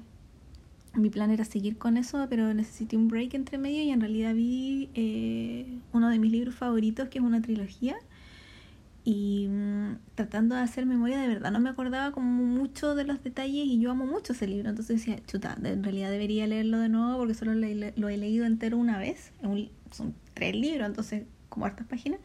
mi 0.96 1.10
plan 1.10 1.32
era 1.32 1.46
seguir 1.46 1.78
con 1.78 1.98
eso, 1.98 2.26
pero 2.30 2.54
necesité 2.54 2.98
un 2.98 3.08
break 3.08 3.34
entre 3.36 3.58
medio 3.58 3.82
y 3.84 3.92
en 3.92 4.02
realidad 4.02 4.34
vi 4.34 4.90
eh, 4.94 5.80
uno 5.94 6.10
de 6.10 6.20
mis 6.20 6.32
libros 6.32 6.56
favoritos, 6.56 7.10
que 7.10 7.20
es 7.20 7.24
una 7.24 7.42
trilogía. 7.42 7.96
Y 9.04 9.48
mm, 9.50 9.98
tratando 10.16 10.56
de 10.56 10.62
hacer 10.62 10.86
memoria, 10.86 11.20
de 11.20 11.28
verdad 11.28 11.52
no 11.52 11.60
me 11.60 11.70
acordaba 11.70 12.12
como 12.12 12.44
mucho 12.44 12.94
de 12.94 13.04
los 13.04 13.24
detalles 13.24 13.66
y 13.66 13.80
yo 13.80 13.92
amo 13.92 14.06
mucho 14.06 14.34
ese 14.34 14.48
libro. 14.48 14.70
Entonces 14.70 14.98
decía, 14.98 15.20
chuta, 15.26 15.58
en 15.64 15.84
realidad 15.84 16.12
debería 16.12 16.46
leerlo 16.46 16.78
de 16.80 16.90
nuevo 16.90 17.18
porque 17.18 17.34
solo 17.34 17.54
lo 17.54 18.10
he 18.10 18.18
leído 18.18 18.46
entero 18.46 18.78
una 18.78 19.00
vez. 19.00 19.32
son 19.92 20.14
tres 20.34 20.56
libros, 20.56 20.88
entonces 20.88 21.24
como 21.50 21.66
hartas 21.66 21.88
páginas. 21.88 22.20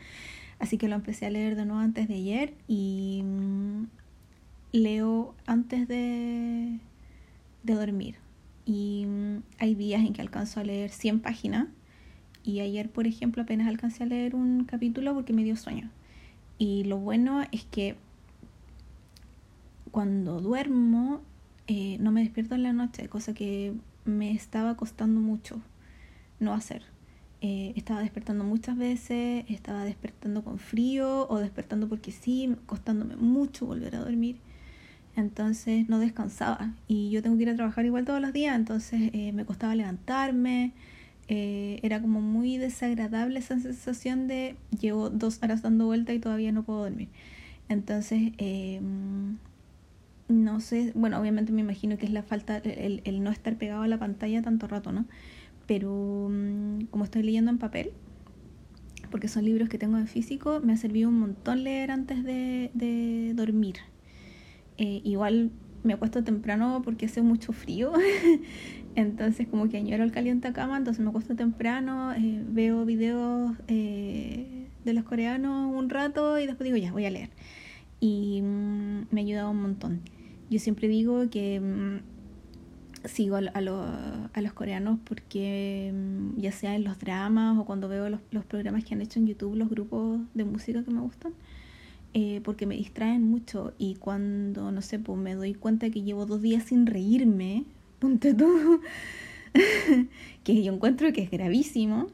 Así 0.59 0.79
que 0.79 0.89
lo 0.89 0.95
empecé 0.95 1.27
a 1.27 1.31
leer 1.31 1.57
de 1.57 1.67
nuevo 1.67 1.81
antes 1.81 2.09
de 2.09 2.15
ayer 2.15 2.55
y 2.67 3.23
mm, 3.25 3.85
leo 4.73 5.35
antes 5.47 5.87
de, 5.89 6.79
de 7.63 7.75
dormir. 7.75 8.17
Y 8.65 9.05
mm, 9.07 9.43
hay 9.59 9.75
días 9.75 10.03
en 10.03 10.13
que 10.13 10.23
alcanzo 10.23 10.61
a 10.61 10.65
leer 10.65 10.91
100 10.91 11.21
páginas 11.21 11.69
y 12.47 12.61
ayer, 12.61 12.89
por 12.89 13.07
ejemplo, 13.07 13.43
apenas 13.43 13.67
alcancé 13.67 14.05
a 14.05 14.07
leer 14.07 14.37
un 14.37 14.65
capítulo 14.65 15.15
porque 15.15 15.33
me 15.33 15.43
dio 15.43 15.57
sueño. 15.57 15.91
Y 16.59 16.85
lo 16.85 16.97
bueno 16.99 17.43
es 17.53 17.65
que 17.65 17.97
cuando 19.91 20.41
duermo 20.41 21.23
eh, 21.67 21.99
no 21.99 22.13
me 22.13 22.23
despierto 22.23 22.55
en 22.55 22.63
la 22.63 22.73
noche, 22.73 23.09
cosa 23.09 23.35
que 23.35 23.75
me 24.05 24.31
estaba 24.31 24.77
costando 24.77 25.21
mucho 25.21 25.61
no 26.39 26.55
hacer. 26.55 26.83
Eh, 27.43 27.75
estaba 27.77 28.01
despertando 28.01 28.45
muchas 28.45 28.79
veces, 28.79 29.45
estaba 29.49 29.85
despertando 29.85 30.43
con 30.43 30.59
frío 30.59 31.29
o 31.29 31.39
despertando 31.39 31.89
porque 31.89 32.11
sí, 32.11 32.57
costándome 32.67 33.17
mucho 33.17 33.67
volver 33.67 33.97
a 33.97 34.01
dormir. 34.01 34.37
Entonces 35.17 35.89
no 35.89 35.99
descansaba 35.99 36.75
y 36.89 37.11
yo 37.11 37.23
tengo 37.23 37.37
que 37.37 37.45
ir 37.45 37.51
a 37.51 37.55
trabajar 37.57 37.85
igual 37.87 38.05
todos 38.05 38.21
los 38.21 38.33
días, 38.33 38.57
entonces 38.57 39.11
eh, 39.13 39.33
me 39.33 39.45
costaba 39.45 39.75
levantarme. 39.75 40.73
Eh, 41.29 41.81
era 41.83 42.01
como 42.01 42.21
muy 42.21 42.57
desagradable 42.57 43.39
esa 43.41 43.59
sensación 43.59 44.29
de 44.29 44.57
llevo 44.79 45.11
dos 45.11 45.43
horas 45.43 45.63
dando 45.63 45.87
vuelta 45.87 46.15
y 46.15 46.19
todavía 46.21 46.53
no 46.53 46.63
puedo 46.63 46.81
dormir. 46.85 47.09
Entonces, 47.69 48.33
no 50.29 50.61
sé, 50.61 50.93
bueno, 50.95 51.21
obviamente 51.21 51.53
me 51.53 51.63
imagino 51.63 51.99
que 51.99 52.07
es 52.07 52.13
la 52.13 52.23
falta, 52.23 52.59
el 52.59 53.23
no 53.25 53.31
estar 53.31 53.57
pegado 53.57 53.83
a 53.83 53.89
la 53.89 53.99
pantalla 53.99 54.43
tanto 54.43 54.69
rato, 54.69 54.93
¿no? 54.93 55.07
Pero 55.67 56.29
mm, 56.31 56.87
como 56.91 57.05
estoy 57.05 57.23
leyendo 57.23 57.51
en 57.51 57.59
papel, 57.59 57.93
porque 59.11 59.29
son 59.29 59.45
libros 59.45 59.69
que 59.69 59.79
tengo 59.79 59.99
en 59.99 60.07
físico, 60.07 60.61
me 60.63 60.73
ha 60.73 60.77
servido 60.77 61.09
un 61.09 61.21
montón 61.21 61.65
leer 61.65 61.91
antes 61.91 62.25
de, 62.25 63.33
dormir. 63.35 63.77
Eh, 64.79 65.01
igual 65.05 65.51
me 65.85 65.95
acuesto 65.95 66.25
temprano 66.25 66.83
porque 66.85 67.07
hace 67.07 67.23
mucho 67.23 67.53
frío, 67.53 67.93
entonces 68.95 69.47
como 69.49 69.69
que 69.69 69.77
añoro 69.77 70.05
el 70.05 70.13
caliente 70.13 70.53
cama, 70.53 70.77
entonces 70.77 71.03
me 71.03 71.11
acuesto 71.11 71.37
temprano, 71.37 72.13
eh, 72.13 72.43
veo 72.49 72.85
videos 72.85 73.53
eh, 73.69 74.67
de 74.85 74.93
los 74.93 75.05
coreanos 75.05 75.73
un 75.75 75.89
rato 75.91 76.39
y 76.39 76.47
después 76.47 76.65
digo 76.65 76.77
ya, 76.77 76.93
voy 76.93 77.07
a 77.07 77.11
leer. 77.11 77.31
Y 78.01 78.43
mm, 78.43 79.07
me 79.11 79.21
ha 79.21 79.25
ayudado 79.25 79.51
un 79.51 79.63
montón. 79.63 80.01
Yo 80.51 80.59
siempre 80.59 80.89
digo 80.89 81.29
que... 81.31 81.61
Mm, 81.61 82.16
sigo 83.09 83.37
a, 83.37 83.41
a, 83.41 84.41
los 84.41 84.53
coreanos 84.53 84.99
porque 85.05 85.93
mm, 85.95 86.41
ya 86.41 86.53
sea 86.53 86.75
en 86.75 86.85
los 86.85 86.99
dramas 86.99 87.59
o 87.59 87.65
cuando 87.65 87.89
veo 87.89 88.09
los, 88.09 88.21
los, 88.31 88.45
programas 88.45 88.85
que 88.85 88.95
han 88.95 89.03
hecho 89.03 89.19
en 89.19 89.27
YouTube, 89.27 89.57
los 89.57 89.69
grupos 89.69 90.21
de 90.35 90.45
música 90.45 90.83
que 90.85 90.91
me 90.91 91.01
gustan, 91.01 91.33
eh, 92.15 92.41
porque 92.45 92.67
me 92.67 92.77
distraen 92.77 93.25
mucho. 93.25 93.75
Y 93.79 93.97
cuando, 93.97 94.73
no 94.73 94.83
sé, 94.83 94.99
pues 94.99 95.19
me 95.19 95.35
doy 95.35 95.55
cuenta 95.55 95.91
que 95.91 96.03
llevo 96.03 96.27
dos 96.27 96.43
días 96.43 96.65
sin 96.65 96.87
reírme, 96.87 97.65
ponte 97.99 98.35
tú, 98.35 98.81
que 100.45 100.63
yo 100.63 100.73
encuentro 100.73 101.13
que 101.13 101.23
es 101.23 101.31
gravísimo, 101.31 102.09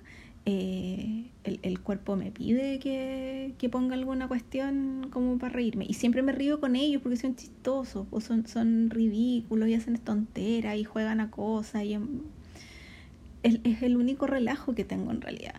eh, 0.44 1.30
el, 1.44 1.60
el, 1.62 1.80
cuerpo 1.80 2.16
me 2.16 2.32
pide 2.32 2.80
que, 2.80 3.54
que, 3.58 3.68
ponga 3.68 3.94
alguna 3.94 4.26
cuestión 4.26 5.08
como 5.10 5.38
para 5.38 5.52
reírme. 5.52 5.86
Y 5.88 5.94
siempre 5.94 6.22
me 6.22 6.32
río 6.32 6.60
con 6.60 6.74
ellos 6.74 7.00
porque 7.02 7.16
son 7.16 7.36
chistosos, 7.36 8.06
o 8.10 8.20
son, 8.20 8.46
son 8.46 8.90
ridículos 8.90 9.68
y 9.68 9.74
hacen 9.74 9.98
tonteras 9.98 10.76
y 10.76 10.84
juegan 10.84 11.20
a 11.20 11.30
cosas. 11.30 11.84
Y 11.84 11.94
es, 13.42 13.60
es, 13.62 13.82
el 13.82 13.96
único 13.96 14.26
relajo 14.26 14.74
que 14.74 14.84
tengo 14.84 15.10
en 15.12 15.20
realidad. 15.20 15.54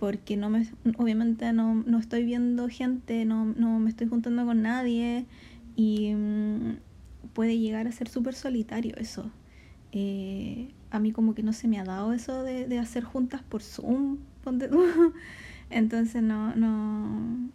Porque 0.00 0.36
no 0.36 0.50
me, 0.50 0.66
obviamente 0.98 1.52
no, 1.52 1.74
no 1.86 1.98
estoy 1.98 2.24
viendo 2.24 2.68
gente, 2.68 3.24
no, 3.24 3.44
no 3.44 3.78
me 3.78 3.90
estoy 3.90 4.08
juntando 4.08 4.44
con 4.44 4.62
nadie 4.62 5.26
y 5.76 6.12
mm, 6.14 6.76
puede 7.32 7.58
llegar 7.58 7.86
a 7.86 7.92
ser 7.92 8.08
súper 8.08 8.34
solitario 8.34 8.94
eso. 8.96 9.30
Eh, 9.92 10.70
a 10.94 11.00
mí 11.00 11.10
como 11.10 11.34
que 11.34 11.42
no 11.42 11.52
se 11.52 11.66
me 11.66 11.80
ha 11.80 11.84
dado 11.84 12.12
eso 12.12 12.44
de, 12.44 12.68
de 12.68 12.78
hacer 12.78 13.02
juntas 13.02 13.42
por 13.42 13.62
Zoom. 13.62 14.18
Entonces 15.70 16.22
no, 16.22 16.54
no, 16.54 17.50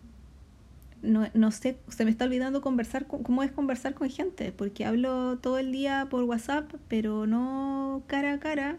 no, 1.01 1.27
no 1.33 1.51
sé, 1.51 1.77
se 1.87 2.03
me 2.03 2.11
está 2.11 2.25
olvidando 2.25 2.61
conversar, 2.61 3.07
cómo 3.07 3.41
es 3.43 3.51
conversar 3.51 3.93
con 3.93 4.09
gente, 4.09 4.51
porque 4.51 4.85
hablo 4.85 5.37
todo 5.37 5.57
el 5.57 5.71
día 5.71 6.07
por 6.09 6.23
WhatsApp, 6.25 6.69
pero 6.89 7.27
no 7.27 8.03
cara 8.07 8.33
a 8.33 8.39
cara. 8.39 8.77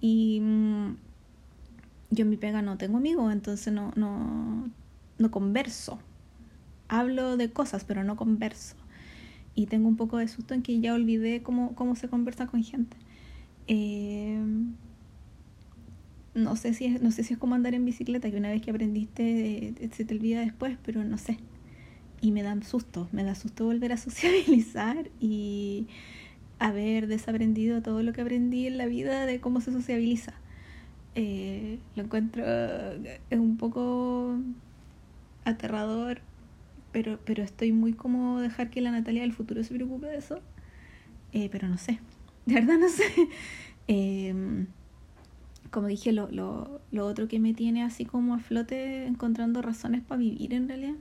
Y 0.00 0.40
mm, 0.40 0.96
yo 2.10 2.22
en 2.22 2.30
mi 2.30 2.36
pega 2.36 2.62
no 2.62 2.78
tengo 2.78 2.98
amigos, 2.98 3.32
entonces 3.32 3.72
no, 3.72 3.92
no, 3.96 4.70
no 5.18 5.30
converso. 5.32 5.98
Hablo 6.88 7.36
de 7.36 7.50
cosas, 7.50 7.84
pero 7.84 8.04
no 8.04 8.14
converso. 8.14 8.76
Y 9.56 9.66
tengo 9.66 9.88
un 9.88 9.96
poco 9.96 10.18
de 10.18 10.28
susto 10.28 10.54
en 10.54 10.62
que 10.62 10.78
ya 10.80 10.94
olvidé 10.94 11.42
cómo, 11.42 11.74
cómo 11.74 11.96
se 11.96 12.08
conversa 12.08 12.46
con 12.46 12.62
gente. 12.62 12.96
Eh, 13.74 14.38
no 16.34 16.56
sé 16.56 16.74
si 16.74 16.84
es, 16.84 17.00
no 17.00 17.10
sé 17.10 17.24
si 17.24 17.32
es 17.32 17.38
como 17.38 17.54
andar 17.54 17.72
en 17.74 17.86
bicicleta, 17.86 18.30
que 18.30 18.36
una 18.36 18.50
vez 18.50 18.60
que 18.60 18.70
aprendiste 18.70 19.68
eh, 19.68 19.90
se 19.92 20.04
te 20.04 20.14
olvida 20.14 20.40
después, 20.40 20.76
pero 20.84 21.02
no 21.04 21.16
sé. 21.16 21.38
Y 22.20 22.32
me 22.32 22.42
da 22.42 22.54
susto, 22.62 23.08
me 23.12 23.24
da 23.24 23.34
susto 23.34 23.64
volver 23.64 23.92
a 23.92 23.96
sociabilizar 24.08 25.10
y 25.20 25.86
haber 26.58 27.06
desaprendido 27.06 27.80
todo 27.80 28.02
lo 28.02 28.12
que 28.12 28.20
aprendí 28.20 28.66
en 28.66 28.76
la 28.76 28.84
vida 28.84 29.24
de 29.24 29.40
cómo 29.40 29.62
se 29.62 29.72
sociabiliza. 29.72 30.34
Eh, 31.14 31.78
lo 31.96 32.02
encuentro 32.02 32.44
es 32.44 33.38
un 33.38 33.56
poco 33.56 34.36
aterrador, 35.46 36.20
pero, 36.92 37.18
pero 37.24 37.42
estoy 37.42 37.72
muy 37.72 37.94
como 37.94 38.38
dejar 38.38 38.68
que 38.68 38.82
la 38.82 38.90
Natalia 38.90 39.22
del 39.22 39.32
futuro 39.32 39.64
se 39.64 39.74
preocupe 39.74 40.08
de 40.08 40.18
eso. 40.18 40.40
pero 41.50 41.68
no 41.68 41.78
sé, 41.78 42.00
de 42.46 42.54
verdad 42.54 42.78
no 42.78 42.88
sé. 42.88 43.04
Em, 43.88 44.66
como 45.70 45.86
dije, 45.86 46.12
lo, 46.12 46.30
lo, 46.30 46.80
lo, 46.90 47.06
otro 47.06 47.28
que 47.28 47.38
me 47.40 47.54
tiene 47.54 47.82
así 47.82 48.04
como 48.04 48.34
a 48.34 48.38
flote 48.38 49.06
encontrando 49.06 49.62
razones 49.62 50.02
para 50.02 50.18
vivir 50.20 50.54
en 50.54 50.68
realidad 50.68 50.94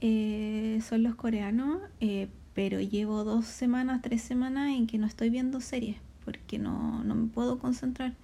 eh, 0.00 0.80
son 0.88 1.02
los 1.02 1.14
coreanos, 1.14 1.80
eh, 2.00 2.28
pero 2.54 2.80
llevo 2.80 3.24
dos 3.24 3.46
semanas, 3.46 4.02
tres 4.02 4.22
semanas 4.22 4.70
en 4.76 4.86
que 4.86 4.98
no 4.98 5.06
estoy 5.06 5.30
viendo 5.30 5.60
series 5.60 5.96
porque 6.24 6.58
no, 6.58 7.02
no 7.04 7.14
me 7.14 7.26
puedo 7.28 7.58
concentrar. 7.58 8.14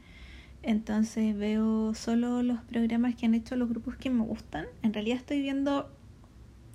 Entonces 0.63 1.37
veo 1.37 1.95
solo 1.95 2.43
los 2.43 2.61
programas 2.63 3.15
que 3.17 3.27
han 3.27 3.35
hecho 3.35 3.57
los 3.57 3.69
grupos 3.69 3.97
que 3.97 4.11
me 4.11 4.25
gustan. 4.25 4.67
En 4.83 4.93
realidad 4.93 5.19
estoy 5.19 5.41
viendo... 5.41 5.91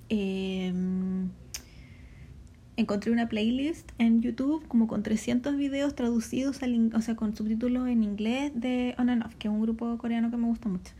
Eh, 0.08 0.72
encontré 2.80 3.12
una 3.12 3.28
playlist 3.28 3.90
en 3.98 4.22
YouTube 4.22 4.66
como 4.66 4.88
con 4.88 5.02
300 5.02 5.56
videos 5.56 5.94
traducidos, 5.94 6.62
al, 6.62 6.90
o 6.94 7.00
sea, 7.00 7.14
con 7.14 7.36
subtítulos 7.36 7.88
en 7.88 8.02
inglés 8.02 8.52
de 8.54 8.94
On 8.98 9.10
and 9.10 9.24
Off, 9.24 9.34
que 9.36 9.48
es 9.48 9.54
un 9.54 9.60
grupo 9.60 9.96
coreano 9.98 10.30
que 10.30 10.36
me 10.36 10.46
gusta 10.46 10.68
mucho. 10.68 10.92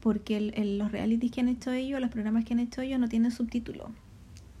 Porque 0.00 0.36
el, 0.36 0.78
los 0.78 0.92
realities 0.92 1.30
que 1.30 1.40
han 1.40 1.48
hecho 1.48 1.72
ellos, 1.72 2.00
los 2.00 2.10
programas 2.10 2.44
que 2.44 2.54
han 2.54 2.60
hecho 2.60 2.80
ellos, 2.80 2.98
no 2.98 3.08
tienen 3.08 3.30
subtítulos. 3.30 3.88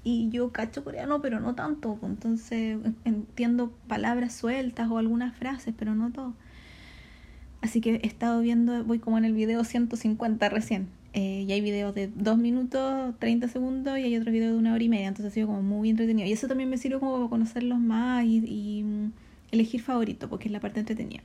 Y 0.04 0.30
yo 0.30 0.52
cacho 0.52 0.84
coreano, 0.84 1.20
pero 1.20 1.40
no 1.40 1.54
tanto. 1.54 1.96
Pues, 1.96 2.12
entonces 2.12 2.78
entiendo 3.04 3.72
palabras 3.88 4.34
sueltas 4.34 4.90
o 4.90 4.98
algunas 4.98 5.36
frases, 5.36 5.74
pero 5.76 5.94
no 5.94 6.12
todo. 6.12 6.34
Así 7.60 7.80
que 7.80 7.96
he 7.96 8.06
estado 8.06 8.40
viendo, 8.40 8.84
voy 8.84 8.98
como 8.98 9.18
en 9.18 9.24
el 9.24 9.32
video 9.32 9.64
150 9.64 10.48
recién. 10.48 10.88
Eh, 11.14 11.44
y 11.48 11.52
hay 11.52 11.60
videos 11.60 11.94
de 11.94 12.08
2 12.08 12.38
minutos, 12.38 13.14
30 13.18 13.48
segundos 13.48 13.98
y 13.98 14.02
hay 14.02 14.16
otro 14.16 14.30
video 14.30 14.52
de 14.52 14.58
una 14.58 14.74
hora 14.74 14.82
y 14.82 14.88
media. 14.88 15.08
Entonces 15.08 15.32
ha 15.32 15.34
sido 15.34 15.46
como 15.46 15.62
muy 15.62 15.90
entretenido. 15.90 16.28
Y 16.28 16.32
eso 16.32 16.48
también 16.48 16.68
me 16.68 16.78
sirve 16.78 16.98
como 16.98 17.30
conocerlos 17.30 17.78
más 17.78 18.24
y, 18.24 18.82
mm, 18.84 19.12
elegir 19.50 19.80
favorito, 19.80 20.28
porque 20.28 20.48
es 20.48 20.52
la 20.52 20.60
parte 20.60 20.80
entretenida. 20.80 21.22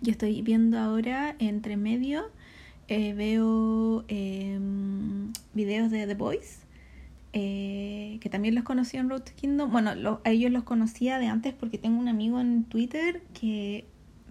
Yo 0.00 0.12
estoy 0.12 0.40
viendo 0.42 0.78
ahora 0.78 1.36
entre 1.38 1.76
medio, 1.76 2.30
eh, 2.88 3.12
veo 3.14 4.04
em, 4.08 5.32
videos 5.54 5.90
de 5.90 6.06
The 6.06 6.14
Boys, 6.14 6.60
eh, 7.34 8.18
que 8.20 8.30
también 8.30 8.54
los 8.54 8.64
conocí 8.64 8.96
en 8.96 9.10
Road 9.10 9.22
to 9.22 9.32
Kingdom. 9.36 9.70
Bueno, 9.70 10.20
a 10.24 10.30
ellos 10.30 10.50
los 10.50 10.64
conocía 10.64 11.18
de 11.18 11.26
antes 11.26 11.52
porque 11.52 11.76
tengo 11.78 11.98
un 11.98 12.08
amigo 12.08 12.40
en 12.40 12.64
Twitter 12.64 13.22
que 13.38 13.84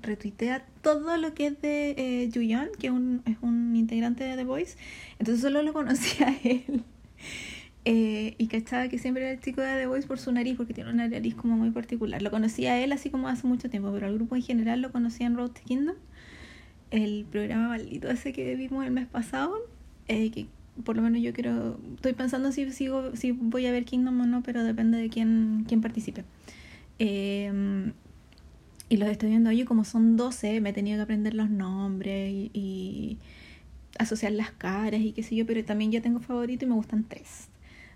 retuitea 0.07 0.65
todo 0.81 1.17
lo 1.17 1.33
que 1.33 1.47
es 1.47 1.61
de 1.61 1.91
eh, 1.97 2.31
Juyeon, 2.33 2.69
que 2.79 2.89
un, 2.89 3.21
es 3.25 3.37
un 3.41 3.75
integrante 3.75 4.23
de 4.23 4.35
The 4.35 4.43
Voice. 4.43 4.77
Entonces 5.19 5.41
solo 5.41 5.61
lo 5.61 5.73
conocía 5.73 6.35
él. 6.43 6.83
Eh, 7.89 8.35
y 8.37 8.47
cachaba 8.47 8.89
que 8.89 8.97
siempre 8.97 9.23
era 9.23 9.31
el 9.31 9.39
chico 9.39 9.61
de 9.61 9.77
The 9.77 9.87
Voice 9.87 10.07
por 10.07 10.19
su 10.19 10.31
nariz, 10.31 10.57
porque 10.57 10.73
tiene 10.73 10.89
una 10.89 11.07
nariz 11.07 11.35
como 11.35 11.55
muy 11.55 11.71
particular. 11.71 12.21
Lo 12.21 12.31
conocía 12.31 12.83
él 12.83 12.91
así 12.91 13.09
como 13.09 13.27
hace 13.27 13.47
mucho 13.47 13.69
tiempo, 13.69 13.91
pero 13.93 14.07
al 14.07 14.15
grupo 14.15 14.35
en 14.35 14.41
general 14.41 14.81
lo 14.81 14.91
conocía 14.91 15.27
en 15.27 15.37
Road 15.37 15.51
to 15.51 15.61
Kingdom. 15.65 15.95
El 16.91 17.25
programa 17.31 17.69
maldito 17.69 18.09
ese 18.09 18.33
que 18.33 18.55
vimos 18.55 18.85
el 18.85 18.91
mes 18.91 19.07
pasado, 19.07 19.55
eh, 20.07 20.31
que 20.31 20.47
por 20.83 20.95
lo 20.95 21.01
menos 21.01 21.21
yo 21.21 21.33
quiero, 21.33 21.79
estoy 21.95 22.13
pensando 22.13 22.51
si 22.51 22.69
sigo, 22.71 23.15
si 23.15 23.31
voy 23.31 23.65
a 23.65 23.71
ver 23.71 23.85
Kingdom 23.85 24.19
o 24.21 24.25
no, 24.25 24.43
pero 24.43 24.63
depende 24.63 24.97
de 24.97 25.09
quién, 25.09 25.65
quién 25.67 25.81
participe. 25.81 26.23
Eh, 26.99 27.91
y 28.89 28.97
los 28.97 29.09
estoy 29.09 29.29
viendo 29.29 29.49
hoy 29.49 29.63
como 29.65 29.83
son 29.83 30.15
12, 30.17 30.61
me 30.61 30.69
he 30.69 30.73
tenido 30.73 30.97
que 30.97 31.03
aprender 31.03 31.33
los 31.33 31.49
nombres 31.49 32.31
y, 32.53 33.17
asociar 33.99 34.31
las 34.31 34.51
caras 34.51 35.01
y 35.01 35.11
qué 35.13 35.23
sé 35.23 35.35
yo, 35.35 35.45
pero 35.47 35.63
también 35.65 35.91
ya 35.91 36.01
tengo 36.01 36.19
favorito 36.19 36.65
y 36.65 36.67
me 36.67 36.75
gustan 36.75 37.03
tres. 37.03 37.49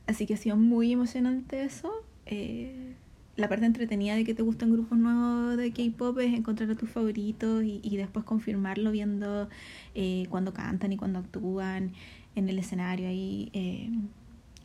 Así 0.08 0.26
que 0.26 0.34
ha 0.34 0.38
sido 0.38 0.58
muy 0.58 0.92
emocionante 0.92 1.64
eso. 1.64 1.92
Eh, 2.26 2.96
la 3.36 3.48
parte 3.48 3.66
entretenida 3.66 4.16
de 4.16 4.24
que 4.24 4.34
te 4.34 4.42
gustan 4.42 4.72
grupos 4.72 4.98
nuevos 4.98 5.58
de 5.58 5.72
K-pop 5.72 6.18
es 6.20 6.34
encontrar 6.34 6.72
a 6.72 6.76
tus 6.76 6.90
favoritos 6.90 7.64
y, 7.64 7.82
y 7.84 7.98
después 7.98 8.26
confirmarlo 8.26 8.92
viendo 8.92 9.48
eh, 9.94 10.26
cuando 10.30 10.54
cantan 10.54 10.92
y 10.92 10.98
cuando 10.98 11.20
actúan 11.20 11.92
en 12.36 12.50
el 12.50 12.60
escenario 12.60 13.08
ahí. 13.08 13.50
Eh, 13.54 13.90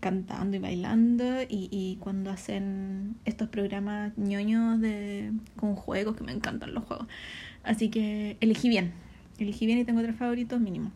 cantando 0.06 0.56
y 0.56 0.60
bailando 0.60 1.24
y, 1.48 1.98
cuando 1.98 2.30
hacen 2.30 3.16
estos 3.24 3.48
programas 3.48 4.16
ñoños 4.16 4.80
de, 4.80 5.32
con 5.56 5.74
juegos, 5.74 6.14
que 6.16 6.22
me 6.22 6.30
encantan 6.30 6.74
los 6.74 6.84
juegos. 6.84 7.08
Así 7.64 7.88
que 7.88 8.36
elegí 8.40 8.68
bien, 8.68 8.92
elegí 9.38 9.66
bien 9.66 9.80
y 9.80 9.84
tengo 9.84 10.02
tres 10.02 10.14
favoritos 10.14 10.60
mínimo. 10.60 10.92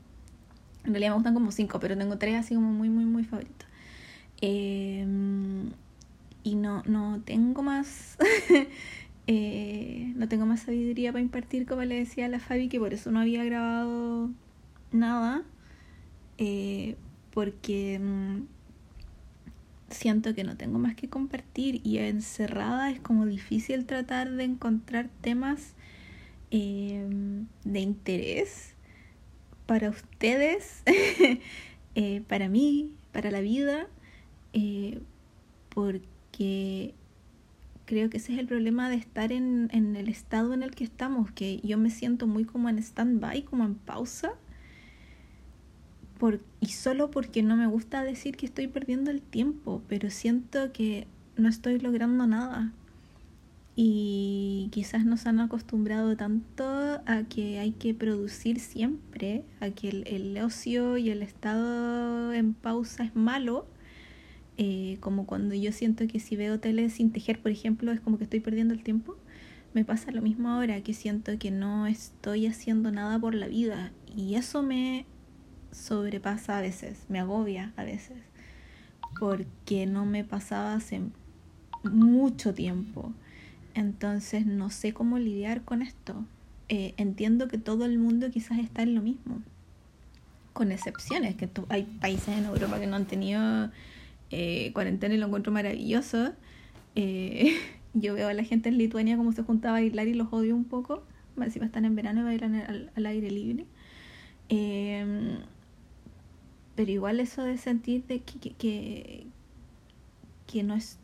En 0.85 0.93
realidad 0.93 1.11
me 1.11 1.14
gustan 1.17 1.35
como 1.35 1.50
cinco, 1.50 1.81
pero 1.81 1.99
tengo 1.99 2.19
tres 2.19 2.37
así 2.37 2.55
como 2.55 2.71
muy, 2.71 2.88
muy, 2.88 3.05
muy 3.05 3.25
favoritos. 3.25 3.67
Em, 4.40 5.71
y 6.45 6.55
no, 6.55 6.85
no 6.87 7.21
tengo 7.25 7.62
más... 7.62 8.17
Eh, 9.32 10.13
no 10.17 10.26
tengo 10.28 10.45
más 10.45 10.63
sabiduría 10.63 11.13
para 11.13 11.23
impartir, 11.23 11.65
como 11.65 11.82
le 11.82 11.95
decía 11.95 12.26
a 12.26 12.28
la 12.28 12.41
Fabi, 12.41 12.69
que 12.69 12.80
por 12.80 12.93
eso 12.93 13.13
no 13.13 13.21
había 13.21 13.45
grabado 13.45 14.28
nada. 14.91 15.45
Eh, 16.39 16.97
porque 17.32 18.00
mm, 18.00 18.41
siento 19.91 20.35
que 20.35 20.45
no 20.45 20.57
tengo 20.57 20.79
más 20.79 20.95
que 20.95 21.09
compartir 21.09 21.81
y 21.85 21.99
encerrada 21.99 22.91
es 22.91 23.00
como 23.00 23.26
difícil 23.26 23.85
tratar 23.87 24.31
de 24.31 24.45
encontrar 24.45 25.09
temas 25.21 25.75
em, 26.50 27.47
de 27.65 27.81
interés 27.81 28.75
para 29.67 29.91
ustedes, 29.91 30.83
eh, 31.95 32.23
para 32.29 32.49
mí, 32.49 32.95
para 33.13 33.31
la 33.31 33.41
vida, 33.41 33.87
eh, 34.53 35.00
porque 35.69 36.95
creo 37.85 38.11
que 38.11 38.17
ese 38.17 38.33
es 38.33 38.39
el 38.39 38.47
problema 38.47 38.89
de 38.89 38.97
estar 38.97 39.33
en, 39.33 39.69
en 39.73 39.97
el 39.97 40.09
estado 40.09 40.55
en 40.55 40.63
el 40.63 40.75
que 40.75 40.85
estamos, 40.85 41.31
que 41.33 41.61
yo 41.63 41.79
me 41.79 41.91
siento 41.91 42.26
muy 42.26 42.45
como 42.45 42.69
en 42.69 42.79
stand-by, 42.79 43.43
como 43.43 43.65
en 43.65 43.75
pausa 43.75 44.33
y 46.61 46.67
solo 46.67 47.11
porque 47.11 47.43
no 47.43 47.56
me 47.56 47.67
gusta 47.67 48.04
decir 48.04 48.37
que 48.37 48.47
estoy 48.47 48.67
perdiendo 48.69 49.11
el 49.11 49.23
tiempo, 49.23 49.83
pero 49.89 50.11
siento 50.11 50.73
que 50.73 51.06
no 51.37 51.49
estoy 51.49 51.78
logrando 51.78 52.26
nada. 52.26 52.73
Y 53.76 54.69
quizás 54.73 55.06
nos 55.06 55.26
han 55.26 55.41
acostumbrado 55.41 56.17
tanto 56.17 56.65
a 57.06 57.23
que 57.28 57.59
hay 57.59 57.73
que 57.73 57.95
producir 57.95 58.61
siempre, 58.61 59.45
a 59.61 59.71
que 59.71 59.89
el, 59.89 60.37
ocio 60.39 60.99
y 60.99 61.09
el 61.09 61.23
estado 61.23 62.33
en 62.35 62.52
pausa 62.52 63.04
es 63.04 63.17
malo. 63.17 63.67
Eh, 64.59 64.99
como 65.00 65.25
cuando 65.25 65.54
yo 65.54 65.73
siento 65.73 66.06
que 66.06 66.21
si 66.21 66.37
veo 66.37 66.61
tele 66.61 66.91
sin 66.91 67.13
tejer, 67.13 67.41
por 67.41 67.50
ejemplo, 67.50 67.93
es 67.93 68.00
como 68.00 68.19
que 68.19 68.25
estoy 68.25 68.41
perdiendo 68.41 68.75
el 68.75 68.83
tiempo. 68.83 69.17
Me 69.73 69.85
pasa 69.85 70.11
lo 70.11 70.21
mismo 70.21 70.50
ahora, 70.50 70.83
que 70.83 70.93
siento 70.93 71.39
que 71.39 71.50
no 71.50 71.87
estoy 71.87 72.47
haciendo 72.47 72.91
nada 72.91 73.19
por 73.19 73.35
la 73.35 73.47
vida. 73.49 73.93
Y 74.15 74.35
eso 74.35 74.63
me 74.63 75.06
sobrepasa 75.73 76.59
a 76.59 76.61
veces, 76.61 77.04
me 77.09 77.21
agobia 77.21 77.73
a 77.76 77.85
veces, 77.85 78.19
porque 79.19 79.87
no 79.87 80.06
me 80.06 80.25
pasaba 80.25 80.75
hace 80.75 81.00
mucho 81.83 82.54
tiempo. 82.54 83.13
Entonces 83.75 84.47
no 84.47 84.71
sé 84.71 84.93
cómo 84.93 85.19
lidiar 85.19 85.63
con 85.63 85.83
esto. 85.83 86.25
Eh, 86.69 86.95
entiendo 86.97 87.49
que 87.49 87.59
todo 87.59 87.85
el 87.85 87.99
mundo 87.99 88.30
quizás 88.30 88.59
está 88.59 88.83
en 88.83 88.95
lo 88.95 89.02
mismo, 89.02 89.43
con 90.52 90.71
excepciones, 90.71 91.35
que 91.35 91.49
hay 91.69 91.83
países 91.83 92.37
en 92.37 92.45
Europa 92.45 92.78
que 92.78 92.87
no 92.87 92.97
han 92.97 93.06
tenido 93.06 93.71
eh, 94.30 94.71
cuarentena 94.73 95.15
y 95.15 95.19
lo 95.19 95.26
encuentro 95.26 95.52
maravilloso. 95.52 96.33
Eh, 96.95 97.56
yo 97.95 98.15
veo 98.15 98.28
a 98.28 98.35
la 98.35 98.45
gente 98.45 98.69
en 98.69 98.78
Lituania 98.78 99.17
como 99.17 99.33
se 99.33 99.43
juntaba 99.43 99.78
a 99.78 99.80
bailar 99.80 100.06
y 100.06 100.15
los 100.15 100.33
odio 100.33 100.54
un 100.54 100.65
poco. 100.65 101.02
Si 101.50 101.59
están 101.59 101.87
en 101.87 101.97
verano 101.97 102.21
y 102.21 102.25
bailan 102.25 102.91
al, 102.95 103.06
aire 103.06 103.30
libre. 103.30 103.65
Pero 106.80 106.93
igual 106.93 107.21
eso 107.21 107.43
de 107.43 107.58
sentir 107.58 108.06
de 108.06 108.21
que, 108.21 108.54
que, 108.54 109.26
que 110.47 110.62
no, 110.62 110.75
es, 110.75 110.99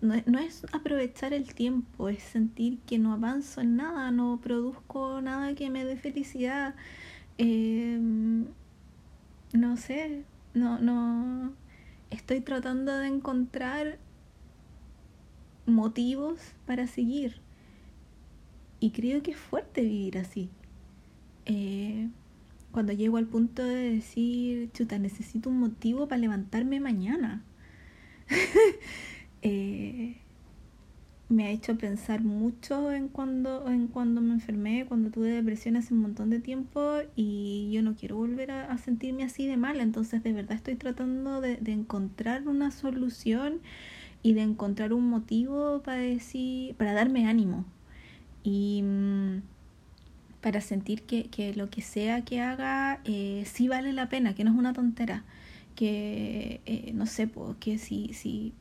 no, 0.00 0.16
es 0.16 0.66
aprovechar 0.72 1.32
el 1.32 1.54
tiempo, 1.54 2.08
es 2.08 2.24
sentir 2.24 2.80
que 2.80 2.98
no 2.98 3.12
avanzo 3.12 3.60
en 3.60 3.76
nada, 3.76 4.10
no 4.10 4.40
produzco 4.42 5.20
nada 5.22 5.54
que 5.54 5.70
me 5.70 5.84
dé 5.84 5.96
felicidad. 5.96 6.74
Em, 7.38 8.46
no 9.52 9.76
sé, 9.76 10.24
no, 10.54 10.80
no. 10.80 11.52
Estoy 12.10 12.40
tratando 12.40 12.98
de 12.98 13.06
encontrar 13.06 14.00
motivos 15.66 16.40
para 16.66 16.88
seguir. 16.88 17.40
Y 18.80 18.90
creo 18.90 19.22
que 19.22 19.30
es 19.30 19.36
fuerte 19.36 19.82
vivir 19.82 20.18
así. 20.18 20.50
Eh, 21.46 22.08
cuando 22.72 22.92
llego 22.92 23.18
al 23.18 23.26
punto 23.26 23.62
de 23.62 23.92
decir, 23.94 24.70
chuta, 24.72 24.98
necesito 24.98 25.50
un 25.50 25.60
motivo 25.60 26.08
para 26.08 26.20
levantarme 26.20 26.80
mañana. 26.80 27.42
Eh, 29.44 30.18
me 31.28 31.46
ha 31.46 31.50
hecho 31.50 31.76
pensar 31.76 32.22
mucho 32.22 32.92
en 32.92 33.08
cuando, 33.08 33.68
en 33.68 33.88
cuando 33.88 34.20
me 34.20 34.34
enfermé, 34.34 34.86
cuando 34.86 35.10
tuve 35.10 35.30
depresión 35.30 35.76
hace 35.76 35.94
un 35.94 36.00
montón 36.00 36.30
de 36.30 36.38
tiempo 36.38 36.98
y 37.16 37.68
yo 37.72 37.82
no 37.82 37.96
quiero 37.96 38.16
volver 38.16 38.52
a, 38.52 38.78
sentirme 38.78 39.24
así 39.24 39.46
de 39.48 39.56
mal. 39.56 39.80
Entonces 39.80 40.22
de 40.22 40.32
verdad 40.32 40.56
estoy 40.56 40.76
tratando 40.76 41.40
de, 41.40 41.56
de, 41.56 41.72
encontrar 41.72 42.46
una 42.46 42.70
solución 42.70 43.60
y 44.22 44.34
de 44.34 44.42
encontrar 44.42 44.92
un 44.92 45.08
motivo 45.08 45.82
para 45.82 46.02
decir, 46.02 46.76
para 46.76 46.92
darme 46.92 47.26
ánimo. 47.26 47.64
Y 48.44 48.82
mm, 48.82 49.42
para 50.42 50.60
sentir 50.60 51.02
que, 51.02 51.24
que 51.30 51.54
lo 51.54 51.70
que 51.70 51.80
sea 51.80 52.22
que 52.22 52.40
haga 52.40 53.00
eh, 53.04 53.44
sí 53.46 53.68
vale 53.68 53.92
la 53.92 54.08
pena, 54.08 54.34
que 54.34 54.44
no 54.44 54.50
es 54.50 54.58
una 54.58 54.72
tontera, 54.74 55.24
que 55.76 56.60
eh, 56.66 56.90
no 56.94 57.06
sé, 57.06 57.30
que 57.60 57.78
si, 57.78 58.12
si 58.12 58.52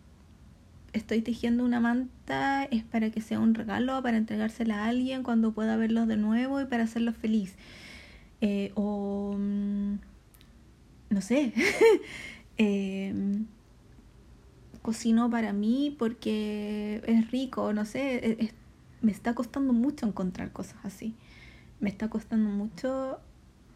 estoy 0.94 1.22
tejiendo 1.22 1.66
una 1.66 1.80
manta 1.80 2.66
es 2.66 2.84
para 2.84 3.10
que 3.10 3.20
sea 3.20 3.40
un 3.40 3.56
regalo, 3.56 4.02
para 4.04 4.18
entregársela 4.18 4.86
a 4.86 4.90
alguien 4.90 5.24
cuando 5.24 5.54
pueda 5.54 5.76
verlos 5.76 6.08
de 6.08 6.18
nuevo 6.18 6.62
y 6.62 6.66
para 6.66 6.84
hacerlos 6.84 7.16
feliz. 7.18 7.56
Eh, 8.42 8.72
o 8.76 9.36
mm, 9.38 9.96
no 11.10 11.22
sé, 11.22 11.52
em, 12.58 13.48
cocino 14.84 15.30
para 15.32 15.52
mí 15.52 15.96
porque 15.98 17.02
es 17.08 17.32
rico, 17.32 17.74
no 17.74 17.86
sé, 17.86 18.54
me 19.02 19.12
está 19.12 19.34
costando 19.34 19.74
mucho 19.74 20.06
encontrar 20.06 20.52
cosas 20.52 20.78
así. 20.84 21.16
Me 21.82 21.90
está 21.90 22.10
costando 22.10 22.50
mucho 22.50 23.20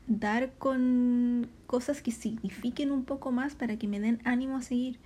dar 0.07 0.53
con 0.53 1.49
cosas 1.65 2.01
que 2.01 2.11
signifiquen 2.11 2.91
un 2.91 3.03
poco 3.03 3.31
más 3.31 3.55
para 3.55 3.77
que 3.77 3.87
me 3.87 3.99
den 3.99 4.21
ánimo 4.23 4.57
a 4.57 4.61
seguir. 4.61 4.99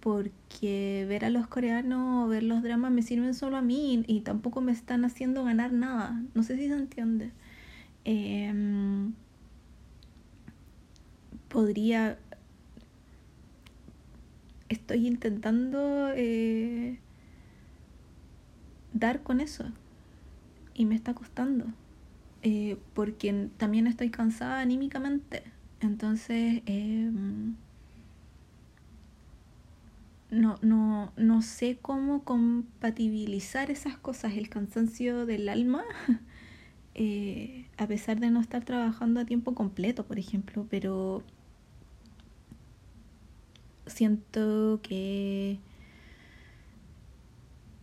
Porque 0.00 1.06
ver 1.08 1.24
a 1.24 1.30
los 1.30 1.46
coreanos 1.46 2.24
o 2.24 2.28
ver 2.28 2.42
los 2.42 2.62
dramas 2.62 2.90
me 2.90 3.02
sirven 3.02 3.34
solo 3.34 3.56
a 3.56 3.62
mí 3.62 4.02
y, 4.06 4.20
tampoco 4.22 4.60
me 4.60 4.72
están 4.72 5.04
haciendo 5.04 5.44
ganar 5.44 5.72
nada. 5.72 6.20
No 6.34 6.42
sé 6.42 6.56
si 6.56 6.68
se 6.68 6.74
entiende. 6.74 7.30
Em, 8.04 9.12
podría... 11.48 12.18
Estoy 14.68 15.06
intentando 15.06 16.10
eh, 16.16 16.98
dar 18.94 19.22
con 19.22 19.40
eso 19.40 19.66
y 20.74 20.86
me 20.86 20.94
está 20.94 21.12
costando. 21.14 21.66
Eh, 22.42 22.76
porque 22.94 23.48
también 23.56 23.86
estoy 23.86 24.10
cansada 24.10 24.60
anímicamente. 24.60 25.44
Entonces, 25.80 26.62
em, 26.66 27.54
no, 30.30 30.58
no, 30.62 31.12
no 31.16 31.42
sé 31.42 31.78
cómo 31.80 32.24
compatibilizar 32.24 33.70
esas 33.70 33.96
cosas, 33.96 34.34
el 34.34 34.48
cansancio 34.48 35.26
del 35.26 35.48
alma, 35.48 35.84
eh, 36.94 37.66
a 37.78 37.86
pesar 37.86 38.18
de 38.20 38.30
no 38.30 38.40
estar 38.40 38.64
trabajando 38.64 39.20
a 39.20 39.24
tiempo 39.24 39.54
completo, 39.54 40.04
por 40.06 40.18
ejemplo, 40.18 40.66
pero 40.70 41.22
siento 43.86 44.80
que 44.82 45.58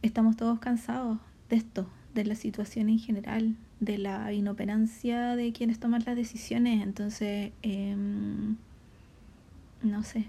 estamos 0.01 0.35
todos 0.37 0.59
cansados 0.59 1.19
de 1.49 1.57
esto, 1.57 1.87
de 2.13 2.25
la 2.25 2.35
situación 2.35 2.89
en 2.89 2.99
general, 2.99 3.55
de 3.79 3.97
la 3.97 4.33
inoperancia 4.33 5.35
de 5.35 5.53
quienes 5.53 5.79
toman 5.79 6.03
las 6.05 6.15
decisiones. 6.15 6.83
Entonces, 6.83 7.51
em, 7.61 8.57
no 9.81 10.03
sé. 10.03 10.25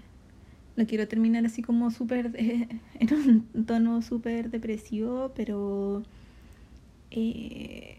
No 0.77 0.87
quiero 0.87 1.07
terminar 1.07 1.45
así 1.45 1.61
como 1.61 1.91
súper, 1.91 2.31
en 2.37 3.13
un 3.13 3.65
tono 3.65 4.01
súper 4.01 4.49
depresivo, 4.49 5.31
pero 5.35 6.03
eh, 7.11 7.97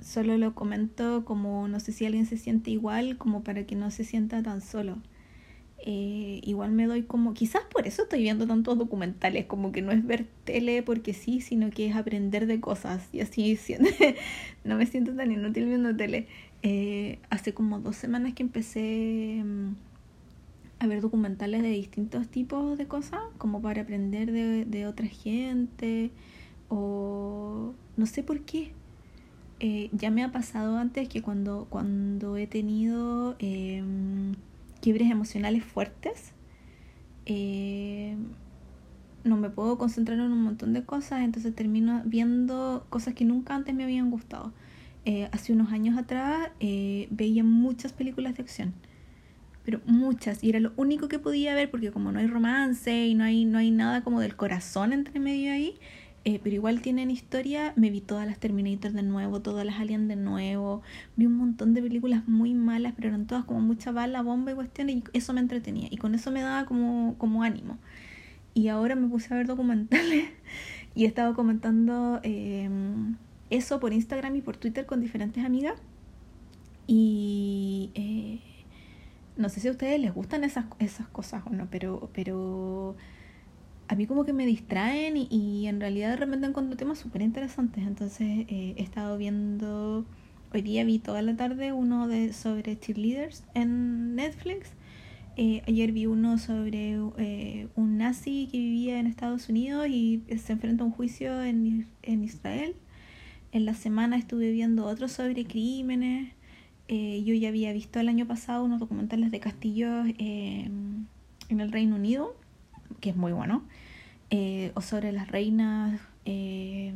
solo 0.00 0.36
lo 0.36 0.54
comento 0.54 1.24
como 1.24 1.68
no 1.68 1.78
sé 1.80 1.92
si 1.92 2.04
alguien 2.06 2.26
se 2.26 2.36
siente 2.36 2.70
igual, 2.70 3.16
como 3.18 3.44
para 3.44 3.64
que 3.64 3.76
no 3.76 3.90
se 3.90 4.04
sienta 4.04 4.42
tan 4.42 4.60
solo. 4.60 4.98
Eh, 5.84 6.40
igual 6.44 6.70
me 6.70 6.86
doy 6.86 7.02
como, 7.02 7.34
quizás 7.34 7.62
por 7.64 7.88
eso 7.88 8.04
estoy 8.04 8.22
viendo 8.22 8.46
tantos 8.46 8.78
documentales, 8.78 9.46
como 9.46 9.72
que 9.72 9.82
no 9.82 9.90
es 9.90 10.06
ver 10.06 10.26
tele 10.44 10.82
porque 10.84 11.12
sí, 11.12 11.40
sino 11.40 11.70
que 11.70 11.86
es 11.86 11.96
aprender 11.96 12.46
de 12.46 12.60
cosas 12.60 13.08
y 13.12 13.20
así 13.20 13.58
no 14.64 14.76
me 14.76 14.86
siento 14.86 15.14
tan 15.14 15.32
inútil 15.32 15.66
viendo 15.66 15.94
tele. 15.96 16.28
Eh, 16.62 17.18
hace 17.30 17.52
como 17.52 17.80
dos 17.80 17.96
semanas 17.96 18.34
que 18.34 18.44
empecé 18.44 19.42
mm, 19.44 19.74
a 20.78 20.86
ver 20.86 21.00
documentales 21.00 21.62
de 21.62 21.70
distintos 21.70 22.28
tipos 22.28 22.78
de 22.78 22.86
cosas, 22.86 23.20
como 23.38 23.60
para 23.60 23.82
aprender 23.82 24.30
de, 24.30 24.64
de 24.64 24.86
otra 24.86 25.08
gente 25.08 26.12
o 26.68 27.74
no 27.96 28.06
sé 28.06 28.22
por 28.22 28.42
qué. 28.42 28.72
Eh, 29.58 29.90
ya 29.92 30.10
me 30.10 30.22
ha 30.22 30.30
pasado 30.32 30.76
antes 30.76 31.08
que 31.08 31.22
cuando, 31.22 31.66
cuando 31.70 32.36
he 32.36 32.46
tenido... 32.46 33.36
Quiebres 34.82 35.10
emocionales 35.10 35.64
fuertes. 35.64 36.34
Eh, 37.24 38.14
no 39.24 39.36
me 39.36 39.48
puedo 39.48 39.78
concentrar 39.78 40.18
en 40.18 40.32
un 40.32 40.42
montón 40.42 40.74
de 40.74 40.84
cosas, 40.84 41.22
entonces 41.22 41.54
termino 41.54 42.02
viendo 42.04 42.84
cosas 42.90 43.14
que 43.14 43.24
nunca 43.24 43.54
antes 43.54 43.74
me 43.74 43.84
habían 43.84 44.10
gustado. 44.10 44.52
Eh, 45.04 45.28
hace 45.32 45.52
unos 45.52 45.72
años 45.72 45.96
atrás 45.96 46.50
eh, 46.60 47.08
veía 47.10 47.42
muchas 47.42 47.92
películas 47.92 48.36
de 48.36 48.42
acción, 48.42 48.74
pero 49.64 49.80
muchas, 49.86 50.44
y 50.44 50.50
era 50.50 50.60
lo 50.60 50.72
único 50.76 51.08
que 51.08 51.18
podía 51.18 51.54
ver 51.54 51.70
porque 51.70 51.90
como 51.90 52.12
no 52.12 52.18
hay 52.18 52.26
romance 52.26 53.06
y 53.06 53.14
no 53.14 53.24
hay, 53.24 53.44
no 53.44 53.58
hay 53.58 53.70
nada 53.70 54.02
como 54.02 54.20
del 54.20 54.36
corazón 54.36 54.92
entre 54.92 55.18
medio 55.18 55.52
ahí, 55.52 55.74
eh, 56.24 56.40
pero 56.42 56.54
igual 56.54 56.80
tienen 56.80 57.10
historia. 57.10 57.72
Me 57.76 57.90
vi 57.90 58.00
todas 58.00 58.26
las 58.26 58.38
Terminator 58.38 58.92
de 58.92 59.02
nuevo, 59.02 59.40
todas 59.40 59.66
las 59.66 59.80
Alien 59.80 60.08
de 60.08 60.16
nuevo. 60.16 60.82
Vi 61.16 61.26
un 61.26 61.36
montón 61.36 61.74
de 61.74 61.82
películas 61.82 62.28
muy 62.28 62.54
malas, 62.54 62.92
pero 62.94 63.08
eran 63.08 63.26
todas 63.26 63.44
como 63.44 63.60
mucha 63.60 63.90
bala, 63.90 64.22
bomba 64.22 64.52
y 64.52 64.54
cuestiones. 64.54 64.96
Y 64.96 65.04
eso 65.12 65.32
me 65.32 65.40
entretenía. 65.40 65.88
Y 65.90 65.96
con 65.96 66.14
eso 66.14 66.30
me 66.30 66.42
daba 66.42 66.64
como, 66.66 67.16
como 67.18 67.42
ánimo. 67.42 67.78
Y 68.54 68.68
ahora 68.68 68.94
me 68.94 69.08
puse 69.08 69.32
a 69.34 69.36
ver 69.36 69.46
documentales 69.46 70.28
y 70.94 71.04
he 71.04 71.06
estado 71.08 71.34
comentando 71.34 72.20
em, 72.22 73.16
eso 73.50 73.80
por 73.80 73.92
Instagram 73.92 74.36
y 74.36 74.42
por 74.42 74.56
Twitter 74.56 74.86
con 74.86 75.00
diferentes 75.00 75.44
amigas. 75.44 75.80
Y 76.86 77.90
eh, 77.94 78.40
no 79.36 79.48
sé 79.48 79.60
si 79.60 79.68
a 79.68 79.70
ustedes 79.72 79.98
les 80.00 80.14
gustan 80.14 80.44
esas, 80.44 80.66
esas 80.78 81.08
cosas 81.08 81.42
o 81.46 81.50
no, 81.50 81.68
pero, 81.70 82.10
pero 82.12 82.96
a 83.92 83.94
mí 83.94 84.06
como 84.06 84.24
que 84.24 84.32
me 84.32 84.46
distraen 84.46 85.18
y, 85.18 85.66
en 85.66 85.78
realidad 85.78 86.08
de 86.08 86.16
repente 86.16 86.46
encuentro 86.46 86.78
temas 86.78 86.98
súper 86.98 87.20
interesantes. 87.20 87.86
Entonces 87.86 88.46
eh, 88.48 88.74
he 88.78 88.82
estado 88.82 89.18
viendo, 89.18 90.06
hoy 90.54 90.62
día 90.62 90.82
vi 90.84 90.98
toda 90.98 91.20
la 91.20 91.36
tarde 91.36 91.74
uno 91.74 92.08
de 92.08 92.32
sobre 92.32 92.78
cheerleaders 92.78 93.44
en 93.52 94.14
Netflix. 94.14 94.70
Eh, 95.36 95.62
ayer 95.68 95.92
vi 95.92 96.06
uno 96.06 96.38
sobre 96.38 96.98
eh, 97.18 97.68
un 97.76 97.98
nazi 97.98 98.48
que 98.50 98.56
vivía 98.56 98.98
en 98.98 99.06
Estados 99.06 99.50
Unidos 99.50 99.86
y 99.88 100.22
se 100.38 100.54
enfrenta 100.54 100.84
a 100.84 100.86
un 100.86 100.92
juicio 100.92 101.42
en, 101.42 101.86
en 102.02 102.24
Israel. 102.24 102.74
En 103.52 103.66
la 103.66 103.74
semana 103.74 104.16
estuve 104.16 104.52
viendo 104.52 104.86
otro 104.86 105.06
sobre 105.06 105.44
crímenes. 105.44 106.32
yo 106.88 107.34
ya 107.34 107.48
había 107.48 107.74
visto 107.74 108.00
el 108.00 108.08
año 108.08 108.26
pasado 108.26 108.64
unos 108.64 108.80
documentales 108.80 109.30
de 109.30 109.40
castillos 109.40 110.06
en 110.18 111.06
el 111.60 111.70
Reino 111.70 111.96
Unido, 111.96 112.34
que 113.02 113.10
es 113.10 113.16
muy 113.16 113.32
bueno. 113.32 113.62
Eh, 114.30 114.72
o 114.74 114.80
sobre 114.80 115.12
las 115.12 115.28
reinas, 115.28 116.00
eh, 116.24 116.94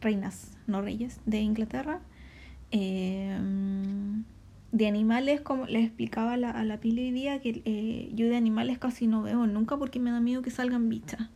reinas, 0.00 0.56
no 0.68 0.80
reyes, 0.80 1.18
de 1.26 1.40
Inglaterra. 1.40 1.98
Eh, 2.70 3.36
de 4.70 4.86
animales, 4.86 5.40
como 5.40 5.66
les 5.66 5.86
explicaba 5.86 6.36
la, 6.36 6.50
a 6.50 6.62
la 6.62 6.78
Pili 6.78 7.06
hoy 7.06 7.10
día, 7.10 7.40
que 7.40 8.12
yo 8.14 8.28
de 8.28 8.36
animales 8.36 8.78
casi 8.78 9.08
no 9.08 9.22
veo 9.22 9.46
nunca 9.46 9.76
porque 9.78 9.98
me 9.98 10.12
da 10.12 10.20
miedo 10.20 10.42
que 10.42 10.50
salgan 10.50 10.88
bichas. 10.88 11.30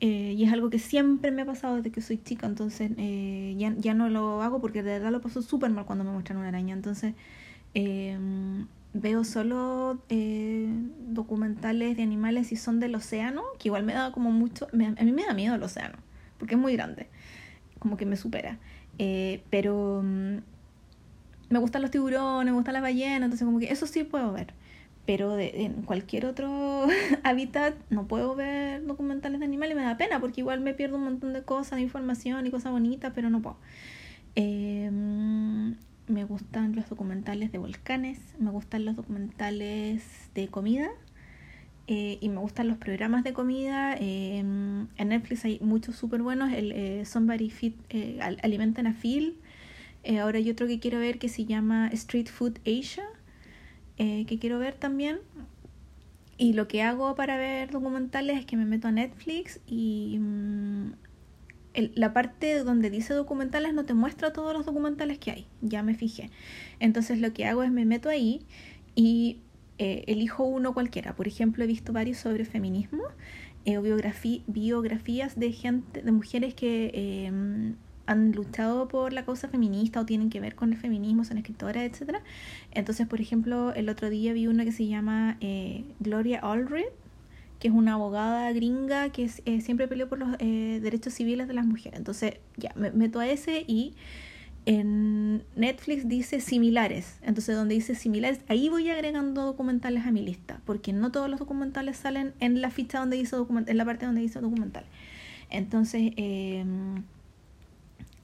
y 0.00 0.44
es 0.44 0.52
algo 0.52 0.68
que 0.68 0.78
siempre 0.78 1.30
me 1.30 1.42
ha 1.42 1.46
pasado 1.46 1.76
desde 1.76 1.90
que 1.90 2.02
soy 2.02 2.18
chica, 2.18 2.46
entonces 2.46 2.90
ya, 3.56 3.74
ya 3.78 3.94
no 3.94 4.10
lo 4.10 4.42
hago 4.42 4.60
porque 4.60 4.82
de 4.82 4.92
verdad 4.98 5.10
lo 5.10 5.22
paso 5.22 5.40
súper 5.40 5.70
mal 5.70 5.86
cuando 5.86 6.04
me 6.04 6.12
muestran 6.12 6.38
una 6.38 6.48
araña. 6.48 6.74
Entonces, 6.74 7.14
veo 8.94 9.24
solo 9.24 10.02
eh, 10.08 10.68
documentales 11.08 11.96
de 11.96 12.02
animales 12.02 12.52
y 12.52 12.56
son 12.56 12.80
del 12.80 12.94
océano, 12.94 13.42
que 13.58 13.68
igual 13.68 13.84
me 13.84 13.94
da 13.94 14.12
como 14.12 14.30
mucho, 14.30 14.68
a 14.72 14.76
mí 14.76 15.12
me 15.12 15.24
da 15.24 15.34
miedo 15.34 15.54
el 15.54 15.62
océano, 15.62 15.98
porque 16.38 16.54
es 16.54 16.60
muy 16.60 16.74
grande, 16.74 17.08
como 17.78 17.96
que 17.96 18.06
me 18.06 18.16
supera. 18.16 18.58
Eh, 18.98 19.42
pero 19.50 20.02
mm, 20.04 20.36
me 21.48 21.58
gustan 21.58 21.82
los 21.82 21.90
tiburones, 21.90 22.52
me 22.52 22.56
gustan 22.56 22.74
las 22.74 22.82
ballenas, 22.82 23.22
entonces 23.22 23.46
como 23.46 23.58
que 23.58 23.72
eso 23.72 23.86
sí 23.86 24.04
puedo 24.04 24.32
ver. 24.32 24.54
Pero 25.06 25.36
en 25.38 25.82
cualquier 25.82 26.26
otro 26.26 26.86
hábitat 27.24 27.74
no 27.90 28.06
puedo 28.06 28.36
ver 28.36 28.86
documentales 28.86 29.40
de 29.40 29.46
animales 29.46 29.74
y 29.74 29.80
me 29.80 29.84
da 29.84 29.96
pena 29.96 30.20
porque 30.20 30.42
igual 30.42 30.60
me 30.60 30.74
pierdo 30.74 30.96
un 30.96 31.04
montón 31.04 31.32
de 31.32 31.42
cosas, 31.42 31.76
de 31.76 31.82
información 31.82 32.46
y 32.46 32.50
cosas 32.50 32.72
bonitas, 32.72 33.12
pero 33.14 33.28
no 33.28 33.42
puedo. 33.42 33.56
Eh, 34.36 34.90
me 36.12 36.24
gustan 36.24 36.76
los 36.76 36.88
documentales 36.88 37.50
de 37.50 37.58
volcanes, 37.58 38.18
me 38.38 38.50
gustan 38.50 38.84
los 38.84 38.96
documentales 38.96 40.04
de 40.34 40.48
comida 40.48 40.90
eh, 41.88 42.18
y 42.20 42.28
me 42.28 42.38
gustan 42.38 42.68
los 42.68 42.76
programas 42.76 43.24
de 43.24 43.32
comida. 43.32 43.96
Eh, 43.98 44.38
en 44.38 45.08
Netflix 45.08 45.44
hay 45.44 45.58
muchos 45.60 45.96
súper 45.96 46.22
buenos, 46.22 46.52
el 46.52 46.72
eh, 46.72 47.04
Somebody 47.04 47.50
Fit, 47.50 47.76
eh, 47.90 48.20
Alimentan 48.42 48.86
a 48.86 48.92
Phil. 48.92 49.38
ahora 50.20 50.38
hay 50.38 50.50
otro 50.50 50.66
que 50.66 50.78
quiero 50.78 50.98
ver 50.98 51.18
que 51.18 51.28
se 51.28 51.44
llama 51.46 51.88
Street 51.88 52.28
Food 52.28 52.58
Asia, 52.66 53.04
que 53.96 54.38
quiero 54.40 54.58
ver 54.58 54.74
también. 54.74 55.18
Y 56.38 56.54
lo 56.54 56.66
que 56.66 56.82
hago 56.82 57.14
para 57.14 57.36
ver 57.36 57.70
documentales 57.70 58.38
es 58.38 58.46
que 58.46 58.56
me 58.56 58.64
meto 58.64 58.88
a 58.88 58.92
Netflix 58.92 59.60
y... 59.66 60.18
La 61.74 62.12
parte 62.12 62.58
donde 62.64 62.90
dice 62.90 63.14
documentales 63.14 63.72
no 63.72 63.84
te 63.84 63.94
muestra 63.94 64.32
todos 64.32 64.52
los 64.52 64.66
documentales 64.66 65.18
que 65.18 65.30
hay, 65.30 65.46
ya 65.62 65.82
me 65.82 65.94
fijé. 65.94 66.30
Entonces 66.80 67.20
lo 67.20 67.32
que 67.32 67.46
hago 67.46 67.62
es 67.62 67.70
me 67.70 67.84
meto 67.84 68.08
ahí 68.08 68.42
y 68.94 69.38
eh, 69.78 70.04
elijo 70.06 70.44
uno 70.44 70.74
cualquiera. 70.74 71.16
Por 71.16 71.26
ejemplo, 71.26 71.64
he 71.64 71.66
visto 71.66 71.92
varios 71.92 72.18
sobre 72.18 72.44
feminismo 72.44 73.04
eh, 73.64 73.78
biografías 73.78 75.38
de 75.38 76.12
mujeres 76.12 76.54
que 76.54 77.26
em, 77.26 77.76
han 78.06 78.32
luchado 78.32 78.88
por 78.88 79.12
la 79.12 79.24
causa 79.24 79.48
feminista 79.48 80.00
o 80.00 80.06
tienen 80.06 80.30
que 80.30 80.40
ver 80.40 80.54
con 80.54 80.72
el 80.72 80.78
feminismo, 80.78 81.24
son 81.24 81.38
escritoras, 81.38 81.84
etc. 81.84 82.16
Entonces, 82.72 83.06
por 83.06 83.20
ejemplo, 83.20 83.72
el 83.74 83.88
otro 83.88 84.10
día 84.10 84.32
vi 84.32 84.46
una 84.46 84.64
que 84.64 84.72
se 84.72 84.86
llama 84.86 85.36
eh, 85.40 85.84
Gloria 86.00 86.40
Allred 86.42 86.92
que 87.62 87.68
es 87.68 87.74
una 87.74 87.94
abogada 87.94 88.50
gringa 88.50 89.10
que 89.10 89.30
eh, 89.44 89.60
siempre 89.60 89.86
peleó 89.86 90.08
por 90.08 90.18
los 90.18 90.30
eh, 90.40 90.80
derechos 90.82 91.14
civiles 91.14 91.46
de 91.46 91.54
las 91.54 91.64
mujeres. 91.64 91.96
Entonces, 91.96 92.40
ya, 92.56 92.72
me 92.74 92.90
meto 92.90 93.20
a 93.20 93.28
ese 93.28 93.64
y 93.68 93.94
en 94.66 95.44
Netflix 95.54 96.08
dice 96.08 96.40
similares. 96.40 97.20
Entonces, 97.22 97.54
donde 97.54 97.76
dice 97.76 97.94
similares, 97.94 98.40
ahí 98.48 98.68
voy 98.68 98.90
agregando 98.90 99.44
documentales 99.44 100.04
a 100.06 100.10
mi 100.10 100.22
lista, 100.22 100.60
porque 100.64 100.92
no 100.92 101.12
todos 101.12 101.30
los 101.30 101.38
documentales 101.38 101.98
salen 101.98 102.34
en 102.40 102.60
la 102.60 102.70
ficha 102.72 102.98
donde 102.98 103.16
dice 103.16 103.36
documental, 103.36 103.70
en 103.70 103.78
la 103.78 103.84
parte 103.84 104.06
donde 104.06 104.22
dice 104.22 104.40
documental. 104.40 104.84
Entonces, 105.48 106.14
em, 106.16 107.04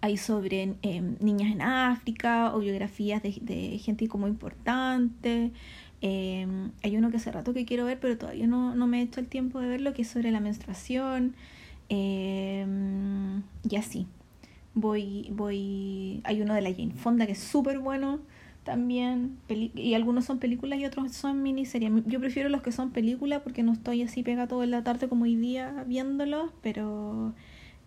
hay 0.00 0.16
sobre 0.16 0.74
em, 0.82 1.14
niñas 1.20 1.52
en 1.52 1.62
África 1.62 2.52
o 2.56 2.58
biografías 2.58 3.22
de, 3.22 3.38
de 3.40 3.78
gente 3.78 4.08
como 4.08 4.26
importante. 4.26 5.52
Em, 6.00 6.70
hay 6.82 6.96
uno 6.96 7.10
que 7.10 7.16
hace 7.16 7.32
rato 7.32 7.52
que 7.52 7.64
quiero 7.64 7.84
ver, 7.84 7.98
pero 8.00 8.16
todavía 8.16 8.46
no, 8.46 8.74
no, 8.74 8.86
me 8.86 9.00
he 9.00 9.02
hecho 9.02 9.20
el 9.20 9.26
tiempo 9.26 9.60
de 9.60 9.68
verlo, 9.68 9.94
que 9.94 10.02
es 10.02 10.08
sobre 10.08 10.30
la 10.30 10.40
menstruación. 10.40 11.34
Em, 11.88 13.42
y 13.68 13.76
así. 13.76 14.06
Voy, 14.74 15.28
voy. 15.32 16.20
Hay 16.24 16.40
uno 16.42 16.54
de 16.54 16.60
la 16.62 16.70
Jane 16.72 16.94
Fonda 16.94 17.26
que 17.26 17.32
es 17.32 17.38
súper 17.40 17.78
bueno 17.80 18.20
también. 18.64 19.38
y 19.48 19.94
algunos 19.94 20.26
son 20.26 20.38
películas 20.38 20.78
y 20.78 20.84
otros 20.84 21.12
son 21.12 21.42
miniseries. 21.42 21.90
Yo 22.06 22.20
prefiero 22.20 22.48
los 22.48 22.62
que 22.62 22.70
son 22.70 22.90
películas 22.90 23.40
porque 23.42 23.62
no 23.62 23.72
estoy 23.72 24.02
así 24.02 24.22
pegado 24.22 24.48
toda 24.48 24.66
la 24.66 24.84
tarde 24.84 25.08
como 25.08 25.24
hoy 25.24 25.36
día 25.36 25.84
viéndolos, 25.86 26.52
pero 26.62 27.34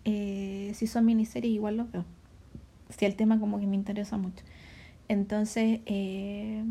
eh, 0.04 0.72
si 0.74 0.86
son 0.86 1.06
miniseries 1.06 1.54
igual 1.54 1.76
los 1.76 1.90
veo. 1.92 2.04
Si 2.90 3.06
el 3.06 3.14
tema 3.14 3.38
como 3.38 3.60
que 3.60 3.66
me 3.66 3.76
interesa 3.76 4.18
mucho. 4.18 4.44
Entonces, 5.08 5.80
eh, 5.86 6.64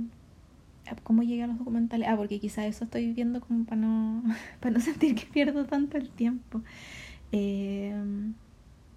¿Cómo 1.04 1.24
llegué 1.24 1.44
a 1.44 1.48
los 1.48 1.58
documentales? 1.58 2.08
Ah, 2.08 2.18
porque 2.18 2.40
quizás 2.40 2.66
eso 2.66 2.86
estoy 2.86 3.14
viendo 3.14 3.42
como 3.42 3.66
para 3.66 3.82
no, 3.82 4.24
para 4.60 4.74
no 4.76 4.80
sentir 4.80 5.16
que 5.16 5.26
pierdo 5.26 5.66
tanto 5.66 5.98
el 5.98 6.10
tiempo. 6.10 6.62
Eh, 7.32 7.96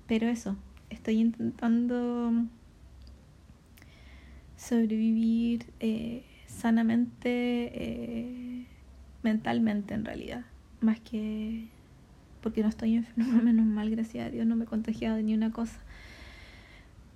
pero 0.07 0.29
eso, 0.29 0.57
estoy 0.91 1.21
intentando 1.21 2.33
sobrevivir 4.57 5.67
eh, 5.81 6.25
sanamente, 6.47 7.71
eh, 7.75 8.67
mentalmente 9.23 9.95
en 9.95 10.05
realidad, 10.05 10.45
más 10.81 11.01
que 11.01 11.69
porque 12.41 12.63
no 12.63 12.69
estoy 12.69 12.97
enferma, 12.97 13.25
menos 13.43 13.65
mal, 13.65 13.89
gracias 13.91 14.27
a 14.27 14.31
Dios, 14.31 14.47
no 14.47 14.55
me 14.57 14.65
he 14.65 14.67
contagiado 14.67 15.17
de 15.17 15.23
ni 15.23 15.35
una 15.35 15.51
cosa. 15.51 15.81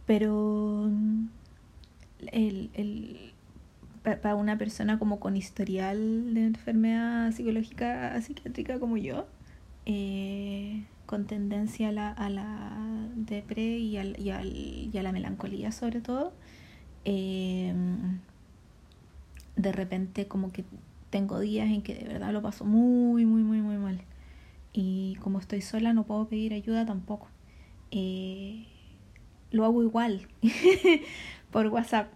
Pero 0.07 0.91
el, 2.33 2.71
el 2.73 3.33
para 4.17 4.35
una 4.35 4.59
persona 4.59 4.99
como 4.99 5.21
con 5.21 5.37
historial 5.37 6.35
de 6.35 6.47
enfermedad 6.47 7.33
psicológica 7.33 8.21
psiquiátrica 8.21 8.79
como 8.79 8.97
yo, 8.97 9.27
eh, 9.87 10.85
con 11.07 11.27
tendencia 11.27 11.89
a 11.89 11.93
la, 11.93 12.11
a 12.11 12.31
la 12.31 12.77
depre 13.17 13.79
y, 13.79 13.97
al, 13.97 14.19
y, 14.21 14.31
al, 14.31 14.53
y 14.55 14.91
a 14.97 15.03
la 15.03 15.13
melancolía 15.13 15.73
sobre 15.73 16.01
todo, 16.01 16.33
eh, 17.05 17.75
de 19.57 19.73
repente 19.73 20.29
como 20.29 20.53
que 20.53 20.65
tengo 21.11 21.41
días 21.41 21.69
en 21.69 21.83
que 21.83 21.95
de 21.95 22.05
verdad 22.05 22.33
lo 22.33 22.43
paso 22.43 22.65
muy, 22.65 23.25
muy, 23.25 23.43
muy, 23.43 23.61
muy 23.61 23.77
mal. 23.77 24.03
Y 24.73 25.17
como 25.21 25.39
estoy 25.39 25.63
sola 25.63 25.93
no 25.93 26.05
puedo 26.05 26.29
pedir 26.29 26.53
ayuda 26.55 26.87
tampoco. 26.87 27.29
Eh, 27.91 28.67
lo 29.51 29.65
hago 29.65 29.83
igual 29.83 30.29
por 31.51 31.67
WhatsApp 31.69 32.13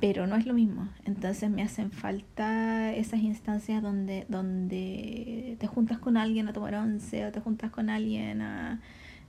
pero 0.00 0.26
no 0.26 0.36
es 0.36 0.46
lo 0.46 0.54
mismo. 0.54 0.88
Entonces 1.04 1.50
me 1.50 1.62
hacen 1.62 1.90
falta 1.92 2.92
esas 2.94 3.20
instancias 3.20 3.82
donde, 3.82 4.24
donde 4.28 5.56
te 5.60 5.66
juntas 5.66 5.98
con 5.98 6.16
alguien 6.16 6.48
a 6.48 6.52
tomar 6.52 6.74
once 6.74 7.26
o 7.26 7.32
te 7.32 7.40
juntas 7.40 7.70
con 7.70 7.90
alguien 7.90 8.40
a, 8.40 8.80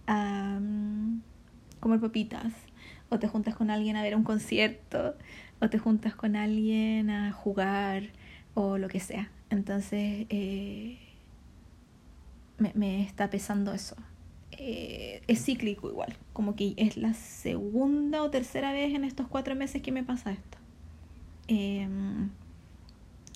um, 0.08 1.22
comer 1.80 2.00
papitas 2.00 2.54
o 3.10 3.20
te 3.20 3.28
juntas 3.28 3.56
con 3.56 3.70
alguien 3.70 3.96
a 3.98 4.04
ver 4.04 4.16
un 4.16 4.24
concierto 4.24 5.16
o 5.60 5.70
te 5.70 5.78
juntas 5.78 6.16
con 6.16 6.36
alguien 6.36 7.10
a 7.10 7.32
jugar 7.34 8.04
o 8.54 8.78
lo 8.78 8.88
que 8.88 9.00
sea. 9.00 9.30
Entonces 9.50 10.26
eh, 10.30 10.98
me, 12.58 12.72
me 12.76 13.04
está 13.04 13.30
pesando 13.30 13.74
eso. 13.74 13.96
Eh, 14.52 15.22
es 15.28 15.44
cíclico 15.44 15.90
igual, 15.90 16.14
como 16.34 16.56
que 16.56 16.74
es 16.78 16.98
la 16.98 17.14
segunda 17.14 18.22
o 18.22 18.30
tercera 18.30 18.72
vez 18.74 18.94
en 18.94 19.04
estos 19.04 19.28
cuatro 19.28 19.56
meses 19.56 19.82
que 19.82 19.92
me 19.92 20.04
pasa 20.04 20.32
esto. 20.32 20.61
Em, 21.48 22.30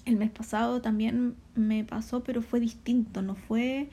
el 0.05 0.15
mes 0.17 0.29
pasado 0.31 0.81
también 0.81 1.35
me 1.55 1.83
pasó, 1.83 2.23
pero 2.23 2.41
fue 2.41 2.59
distinto, 2.59 3.21
no 3.21 3.35
fue 3.35 3.89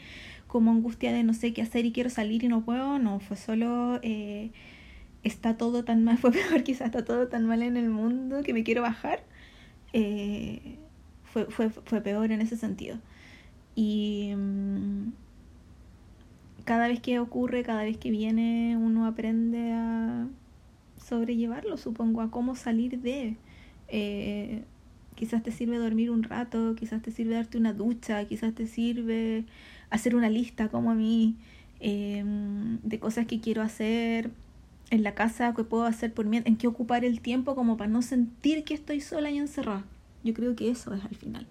como 0.46 0.70
angustia 0.70 1.12
de 1.12 1.22
no 1.24 1.32
sé 1.34 1.54
qué 1.54 1.62
hacer 1.62 1.86
y 1.86 1.92
quiero 1.92 2.10
salir 2.10 2.44
y 2.44 2.48
no 2.48 2.62
puedo, 2.62 2.98
no, 2.98 3.20
fue 3.20 3.36
solo 3.38 3.98
eh, 4.02 4.50
está 5.22 5.56
todo 5.56 5.84
tan 5.84 6.04
mal, 6.04 6.18
fue 6.18 6.32
peor 6.32 6.62
quizás 6.64 6.86
está 6.86 7.04
todo 7.04 7.28
tan 7.28 7.46
mal 7.46 7.62
en 7.62 7.76
el 7.76 7.88
mundo 7.90 8.42
que 8.42 8.54
me 8.54 8.64
quiero 8.64 8.82
bajar. 8.82 9.22
Eh, 9.92 10.76
fue, 11.24 11.46
fue, 11.46 11.70
fue 11.70 12.00
peor 12.02 12.32
en 12.32 12.40
ese 12.42 12.56
sentido. 12.56 12.98
Y 13.74 14.32
mm, 14.36 15.12
cada 16.64 16.88
vez 16.88 17.00
que 17.00 17.18
ocurre, 17.18 17.62
cada 17.62 17.84
vez 17.84 17.96
que 17.96 18.10
viene, 18.10 18.76
uno 18.76 19.06
aprende 19.06 19.72
a 19.72 20.26
sobrellevarlo, 20.98 21.76
supongo, 21.76 22.20
a 22.20 22.30
cómo 22.30 22.54
salir 22.54 23.00
de... 23.00 23.36
Eh, 23.92 24.64
quizás 25.14 25.42
te 25.42 25.52
sirve 25.52 25.76
dormir 25.76 26.10
un 26.10 26.22
rato, 26.22 26.74
quizás 26.74 27.02
te 27.02 27.12
sirve 27.12 27.34
darte 27.34 27.58
una 27.58 27.74
ducha, 27.74 28.24
quizás 28.24 28.54
te 28.54 28.66
sirve 28.66 29.44
hacer 29.90 30.16
una 30.16 30.30
lista 30.30 30.68
como 30.68 30.90
a 30.90 30.94
mí 30.94 31.36
em, 31.80 32.78
de 32.82 32.98
cosas 32.98 33.26
que 33.26 33.38
quiero 33.40 33.60
hacer 33.62 34.30
en 34.90 35.02
la 35.02 35.14
casa, 35.14 35.54
que 35.54 35.64
puedo 35.64 35.84
hacer 35.84 36.12
por 36.14 36.24
mí, 36.26 36.40
en 36.44 36.56
qué 36.56 36.66
ocupar 36.66 37.04
el 37.04 37.20
tiempo 37.20 37.54
como 37.54 37.76
para 37.76 37.90
no 37.90 38.02
sentir 38.02 38.64
que 38.64 38.74
estoy 38.74 39.00
sola 39.00 39.30
y 39.30 39.38
encerrada. 39.38 39.84
Yo 40.24 40.32
creo 40.34 40.56
que 40.56 40.70
eso 40.70 40.94
es 40.94 41.04
al 41.04 41.14
final. 41.14 41.46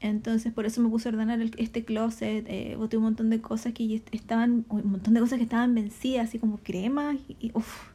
Entonces 0.00 0.52
por 0.52 0.66
eso 0.66 0.80
me 0.80 0.88
puse 0.88 1.08
a 1.08 1.12
ordenar 1.12 1.40
este 1.58 1.84
closet, 1.84 2.44
eh, 2.48 2.74
boté 2.76 2.96
un 2.96 3.04
montón 3.04 3.30
de 3.30 3.40
cosas 3.40 3.72
que 3.74 4.02
estaban, 4.12 4.64
un 4.68 4.90
montón 4.90 5.14
de 5.14 5.20
cosas 5.20 5.38
que 5.38 5.44
estaban 5.44 5.74
vencidas, 5.74 6.28
así 6.28 6.38
como 6.38 6.58
cremas 6.58 7.16
y, 7.38 7.52
uff, 7.54 7.90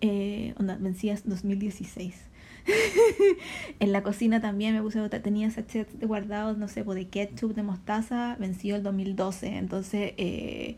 eh, 0.00 0.54
vencidas 0.80 1.22
2016. 1.28 2.29
en 3.80 3.92
la 3.92 4.02
cocina 4.02 4.40
también 4.40 4.74
me 4.74 4.82
puse 4.82 5.08
tenía 5.20 5.50
sachets 5.50 5.98
guardados, 6.00 6.58
no 6.58 6.68
sé, 6.68 6.84
pues, 6.84 6.96
de 6.96 7.08
ketchup, 7.08 7.54
de 7.54 7.62
mostaza, 7.62 8.36
venció 8.38 8.76
el 8.76 8.82
2012, 8.82 9.56
entonces 9.56 10.12
eh, 10.16 10.76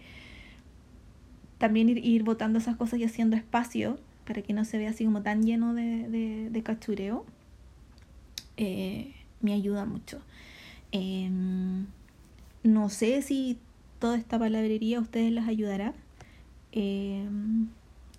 también 1.59 1.88
ir, 1.88 2.05
ir 2.05 2.23
botando 2.23 2.59
esas 2.59 2.77
cosas 2.77 2.99
y 2.99 3.05
haciendo 3.05 3.37
espacio 3.37 3.99
para 4.27 4.42
que 4.42 4.53
no 4.53 4.64
se 4.64 4.79
vea 4.79 4.90
así 4.90 5.05
como 5.05 5.23
tan 5.23 5.45
lleno 5.45 5.75
de, 5.75 6.09
de, 6.09 6.51
de 6.51 6.62
cachureo. 6.62 7.25
Eh, 8.57 9.12
me 9.40 9.53
ayuda 9.53 9.85
mucho. 9.85 10.21
Em, 10.92 11.87
no 12.62 12.88
sé 12.90 13.23
si 13.23 13.59
toda 13.99 14.16
esta 14.16 14.38
palabrería 14.38 14.99
a 14.99 15.01
ustedes 15.01 15.33
les 15.33 15.47
ayudará. 15.49 15.95
Em, 16.73 17.68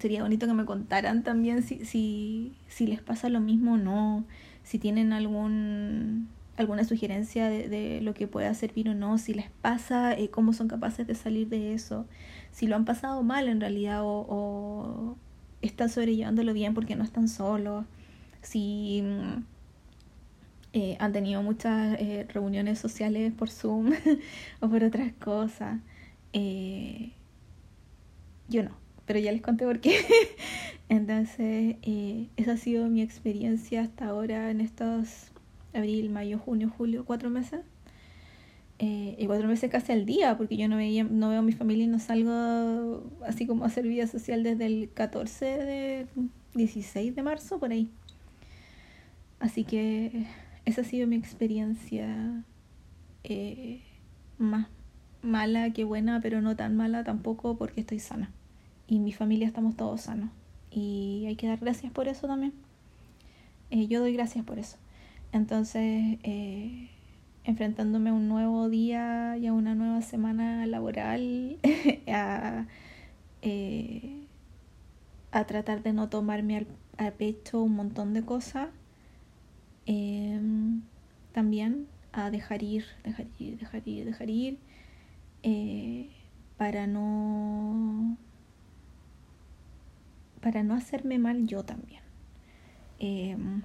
sería 0.04 0.22
bonito 0.22 0.48
que 0.48 0.54
me 0.54 0.66
contaran 0.66 1.24
también 1.24 1.63
si, 1.63 1.86
si, 1.86 2.58
si 2.68 2.88
les 2.88 3.02
pasa 3.02 3.30
lo 3.30 3.39
mismo 3.39 3.76
o 3.76 3.78
no, 3.78 4.26
si 4.62 4.78
tienen 4.78 5.13
algún 5.13 6.28
alguna 6.58 6.84
sugerencia 6.84 7.48
de, 7.48 8.02
lo 8.02 8.13
que 8.13 8.28
pueda 8.28 8.54
servir 8.54 8.89
o 8.89 8.94
no, 8.94 9.18
si 9.18 9.34
les 9.34 9.50
pasa, 9.62 10.13
eh, 10.13 10.30
cómo 10.30 10.52
son 10.52 10.68
capaces 10.68 11.08
de 11.08 11.16
salir 11.16 11.48
de 11.48 11.74
eso, 11.74 12.06
si 12.52 12.68
lo 12.68 12.76
han 12.76 12.84
pasado 12.84 13.24
mal 13.24 13.48
en 13.48 13.62
realidad 13.62 14.02
o, 14.04 15.16
están 15.62 15.88
sobrellevándolo 15.88 16.52
bien 16.54 16.74
porque 16.74 16.98
no 16.98 17.06
están 17.06 17.30
solos, 17.30 17.86
si 18.42 19.04
mm, 19.04 19.44
eh, 20.74 20.98
han 21.00 21.13
tenido 21.13 21.42
muchas 21.44 21.98
eh, 21.98 22.28
reuniones 22.28 22.78
sociales 22.78 23.32
por 23.32 23.50
Zoom 23.50 23.94
o 24.60 24.68
por 24.68 24.84
otras 24.84 25.13
cosas. 25.13 25.80
Yo 28.50 28.63
no, 28.63 28.83
pero 29.06 29.20
ya 29.20 29.32
les 29.32 29.42
conté 29.42 29.66
por 29.66 29.80
qué. 29.80 29.98
Entonces, 30.89 31.78
esa 32.38 32.54
ha 32.54 32.58
sido 32.58 32.88
mi 32.89 33.02
experiencia 33.02 33.82
hasta 33.82 34.06
ahora 34.06 34.52
en 34.52 34.62
estos 34.62 35.32
abril, 35.74 36.10
mayo, 36.10 36.39
junio, 36.39 36.72
julio, 36.76 37.06
cuatro 37.06 37.30
meses. 37.30 37.62
y 38.80 39.26
cuatro 39.28 39.48
meses 39.48 39.72
casi 39.72 39.92
al 39.94 40.06
día, 40.06 40.38
porque 40.38 40.58
yo 40.58 40.68
no, 40.68 40.78
veía, 40.78 41.04
no 41.04 41.30
veo 41.30 41.39
a 41.39 41.42
mi 41.42 41.54
familia 41.54 41.86
y 41.86 41.88
no 41.88 42.00
salgo 42.00 43.04
así 43.26 43.48
como 43.48 43.63
a 43.63 43.68
hacer 43.68 43.88
vida 43.88 44.08
social 44.08 44.44
desde 44.44 44.66
el 44.66 44.89
14 44.94 45.46
de 45.46 46.08
16 46.56 47.16
de 47.16 47.24
marzo, 47.24 47.60
por 47.60 47.72
ahí. 47.72 47.89
Así 49.39 49.63
que 49.63 50.26
esa 50.66 50.82
ha 50.82 50.84
sido 50.84 51.08
mi 51.08 51.16
experiencia 51.16 52.44
eh, 53.24 53.82
más 54.38 54.68
mala 55.22 55.72
que 55.72 55.84
buena, 55.86 56.20
pero 56.22 56.42
no 56.42 56.56
tan 56.56 56.76
mala 56.76 57.04
tampoco 57.04 57.58
porque 57.58 57.82
estoy 57.82 58.00
sana. 58.00 58.32
Y 58.88 59.00
mi 59.00 59.12
familia 59.13 59.48
estamos 59.48 59.76
todos 59.76 60.02
sanos. 60.02 60.30
Y 60.72 61.26
hay 61.28 61.36
que 61.36 61.48
dar 61.48 61.60
gracias 61.60 61.91
por 61.91 62.08
eso 62.08 62.28
también. 62.28 62.54
Eh, 63.69 63.88
yo 63.88 64.02
doy 64.02 64.13
gracias 64.13 64.46
por 64.46 64.60
eso. 64.60 64.78
Entonces, 65.32 66.19
eh, 66.24 66.89
enfrentándome 67.43 68.12
a 68.12 68.13
un 68.13 68.28
nuevo 68.28 68.69
día 68.69 69.36
laboral, 70.67 71.58
a, 72.08 72.67
eh, 73.41 74.28
a 75.32 75.46
tratar 75.46 75.82
de 75.84 75.93
no 75.93 76.10
tomarme 76.10 76.67
al, 76.98 77.13
pecho 77.13 77.63
un 77.63 77.76
montón 77.76 78.13
de 78.13 78.24
cosas. 78.24 78.69
Em, 79.86 80.82
también 81.32 81.88
a 82.12 82.30
dejar 82.30 82.63
ir, 82.63 82.86
dejar 83.04 83.26
ir, 83.39 83.58
dejar 83.58 83.88
ir, 83.88 84.06
dejar 84.06 84.30
ir, 84.30 84.60
para 86.58 86.86
no 86.88 88.17
para 90.43 90.62
no 90.62 90.75
hacerme 90.75 91.17
mal 91.17 91.47
yo 91.47 91.63
también. 91.63 92.01
Em, 92.99 93.62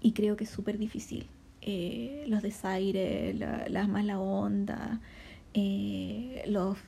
y 0.00 0.12
creo 0.12 0.36
que 0.36 0.44
es 0.44 0.50
súper 0.50 0.78
difícil. 0.78 1.28
Eh, 1.60 2.24
los 2.26 2.42
desaires, 2.42 3.38
la, 3.38 3.68
la 3.68 3.86
mala 3.86 4.18
onda, 4.18 5.00
eh, 5.54 6.42
los 6.46 6.78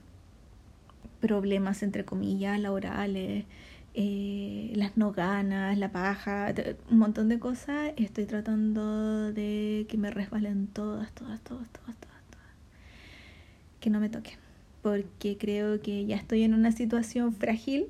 problemas, 1.20 1.82
entre 1.82 2.04
comillas, 2.04 2.58
laborales, 2.60 3.44
eh, 3.94 4.72
las 4.74 4.96
no 4.96 5.12
ganas, 5.12 5.78
la 5.78 5.90
paja, 5.92 6.54
un 6.90 6.98
montón 6.98 7.28
de 7.28 7.38
cosas. 7.38 7.92
Estoy 7.96 8.26
tratando 8.26 9.32
de 9.32 9.86
que 9.88 9.96
me 9.98 10.10
resbalen 10.10 10.66
todas, 10.68 11.12
todas, 11.12 11.40
todas, 11.42 11.68
todas, 11.70 11.96
todas, 11.96 12.22
todas. 12.30 12.54
Que 13.80 13.90
no 13.90 14.00
me 14.00 14.08
toquen. 14.08 14.38
Porque 14.82 15.36
creo 15.38 15.80
que 15.80 16.06
ya 16.06 16.16
estoy 16.16 16.42
en 16.42 16.54
una 16.54 16.72
situación 16.72 17.32
frágil 17.32 17.88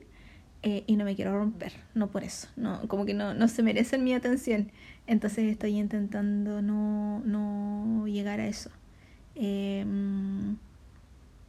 eh, 0.68 0.82
y 0.88 0.96
no 0.96 1.04
me 1.04 1.14
quiero 1.14 1.32
romper, 1.38 1.74
no 1.94 2.08
por 2.08 2.24
eso, 2.24 2.48
no, 2.56 2.80
como 2.88 3.06
que 3.06 3.14
no, 3.14 3.34
no 3.34 3.46
se 3.46 3.62
merecen 3.62 4.02
mi 4.02 4.14
atención. 4.14 4.72
Entonces 5.06 5.44
estoy 5.48 5.78
intentando 5.78 6.60
no, 6.60 7.20
no 7.20 8.08
llegar 8.08 8.40
a 8.40 8.48
eso. 8.48 8.70
Em, 9.36 10.56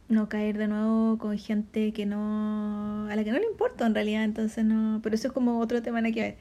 no 0.08 0.28
caer 0.28 0.56
de 0.56 0.68
nuevo 0.68 1.18
con 1.18 1.36
gente 1.36 1.92
que 1.92 2.06
no 2.06 3.08
a 3.10 3.16
la 3.16 3.24
que 3.24 3.32
no 3.32 3.40
le 3.40 3.46
importa 3.46 3.86
en 3.86 3.94
realidad 3.94 4.22
entonces 4.22 4.64
no 4.64 5.00
pero 5.02 5.16
eso 5.16 5.28
es 5.28 5.34
como 5.34 5.58
otro 5.58 5.82
tema 5.82 6.00
que 6.12 6.20
ver 6.20 6.36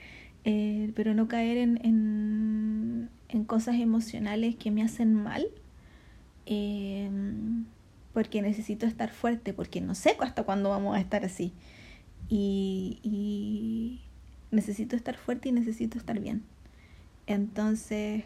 eh, 0.45 0.91
pero 0.95 1.13
no 1.15 1.27
caer 1.27 1.57
en, 1.57 1.79
en, 1.83 3.09
en, 3.29 3.43
cosas 3.45 3.75
emocionales 3.75 4.55
que 4.55 4.71
me 4.71 4.83
hacen 4.83 5.13
mal 5.15 5.47
em, 6.45 7.65
porque 8.13 8.41
necesito 8.41 8.85
estar 8.85 9.09
fuerte 9.09 9.53
porque 9.53 9.81
no 9.81 9.95
sé 9.95 10.15
hasta 10.19 10.43
cuándo 10.43 10.69
vamos 10.69 10.95
a 10.95 10.99
estar 10.99 11.25
así 11.25 11.53
y, 12.29 14.01
necesito 14.51 14.95
estar 14.95 15.17
fuerte 15.17 15.49
y 15.49 15.51
necesito 15.51 15.97
estar 15.97 16.19
bien. 16.19 16.43
Entonces, 17.27 18.23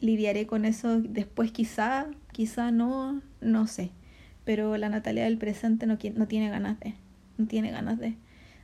lidiaré 0.00 0.46
con 0.46 0.64
eso 0.64 1.00
después 1.00 1.52
quizá, 1.52 2.06
quizá 2.32 2.70
no, 2.70 3.22
no 3.40 3.66
sé. 3.66 3.90
Pero 4.44 4.76
la 4.76 4.88
Natalia 4.88 5.24
del 5.24 5.38
presente 5.38 5.86
no, 5.86 5.98
no 6.14 6.28
tiene 6.28 6.50
ganas 6.50 6.78
de, 6.80 6.94
no 7.38 7.46
tiene 7.46 7.70
ganas 7.70 7.98
de. 7.98 8.14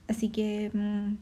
Así 0.08 0.28
que 0.28 0.70
mm, 0.72 1.16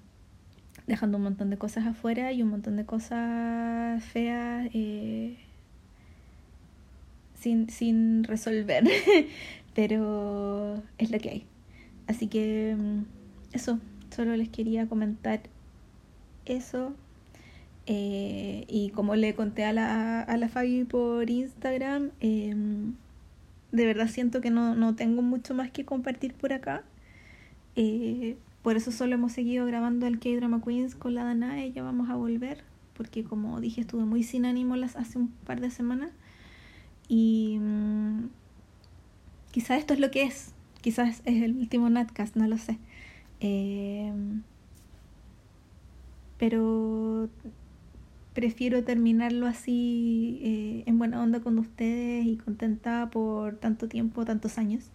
dejando 0.87 1.19
un 1.19 1.25
montón 1.25 1.51
de 1.51 1.59
cosas 1.59 1.87
afuera 1.87 2.33
y 2.33 2.43
un 2.43 2.51
montón 2.51 2.77
de 2.77 2.85
cosas 2.85 4.03
feas 4.05 4.69
eh, 4.75 5.39
sin, 7.35 7.71
sin 7.71 8.25
resolver. 8.25 8.85
Pero 9.75 10.83
es 10.99 11.11
lo 11.11 11.19
que 11.19 11.31
hay. 11.31 11.47
Así 12.11 12.27
que 12.27 12.75
mm, 12.77 13.05
eso, 13.53 13.79
solo 14.11 14.37
les 14.37 14.49
quería 14.49 14.89
comentar 14.89 15.43
eso. 16.45 16.93
Eh, 17.87 18.65
y 18.69 18.91
como 18.91 19.15
le 19.15 19.37
conté 19.37 19.65
a 19.65 19.73
la, 19.73 20.23
a 20.23 20.37
la 20.37 20.49
Fabi 20.49 20.83
por 20.85 21.31
Instagram, 21.31 22.11
em, 22.19 22.95
de 23.71 23.87
verdad 23.87 24.09
siento 24.09 24.41
que 24.41 24.51
no, 24.51 24.75
no, 24.75 24.97
tengo 24.97 25.23
mucho 25.23 25.55
más 25.55 25.71
que 25.71 25.85
compartir 25.85 26.35
por 26.35 26.53
acá. 26.53 26.83
Eh, 27.77 28.37
por 28.63 28.77
eso 28.77 28.91
solo 28.91 29.15
hemos 29.15 29.33
seguido 29.33 29.65
grabando 29.67 30.09
el 30.09 30.19
K-Drama 30.19 30.61
Queens 30.65 30.97
con 30.97 31.15
la 31.15 31.23
Danae, 31.23 31.71
ya 31.71 31.85
vamos 31.85 32.11
a 32.11 32.17
volver, 32.17 32.65
porque 32.97 33.23
como 33.23 33.61
dije 33.61 33.83
estuve 33.83 34.05
muy 34.05 34.25
sin 34.25 34.45
ánimo 34.47 34.75
las, 34.75 34.97
hace 34.97 35.17
un 35.17 35.29
par 35.47 35.61
de 35.61 35.71
semanas. 35.71 36.11
Y 37.07 37.59
mm, 37.61 38.31
quizás 39.53 39.79
esto 39.79 39.95
es 39.95 40.01
lo 40.01 40.11
que 40.11 40.25
es, 40.25 40.55
Quizás 40.81 41.23
es 41.25 41.43
el 41.43 41.57
último 41.57 41.91
Natcast, 41.91 42.37
no 42.37 42.47
lo 42.47 42.59
sé. 42.59 42.79
Eh, 43.41 44.13
pero 46.39 47.29
prefiero 48.33 48.83
terminarlo 48.85 49.47
así 49.47 50.41
eh, 50.43 50.83
en 50.87 50.99
buena 50.99 51.23
onda 51.23 51.41
con 51.41 51.59
ustedes 51.59 52.25
y 52.27 52.37
contenta 52.37 53.11
por 53.11 53.57
tanto 53.57 53.89
tiempo, 53.89 54.25
tantos 54.25 54.57
años 54.57 54.91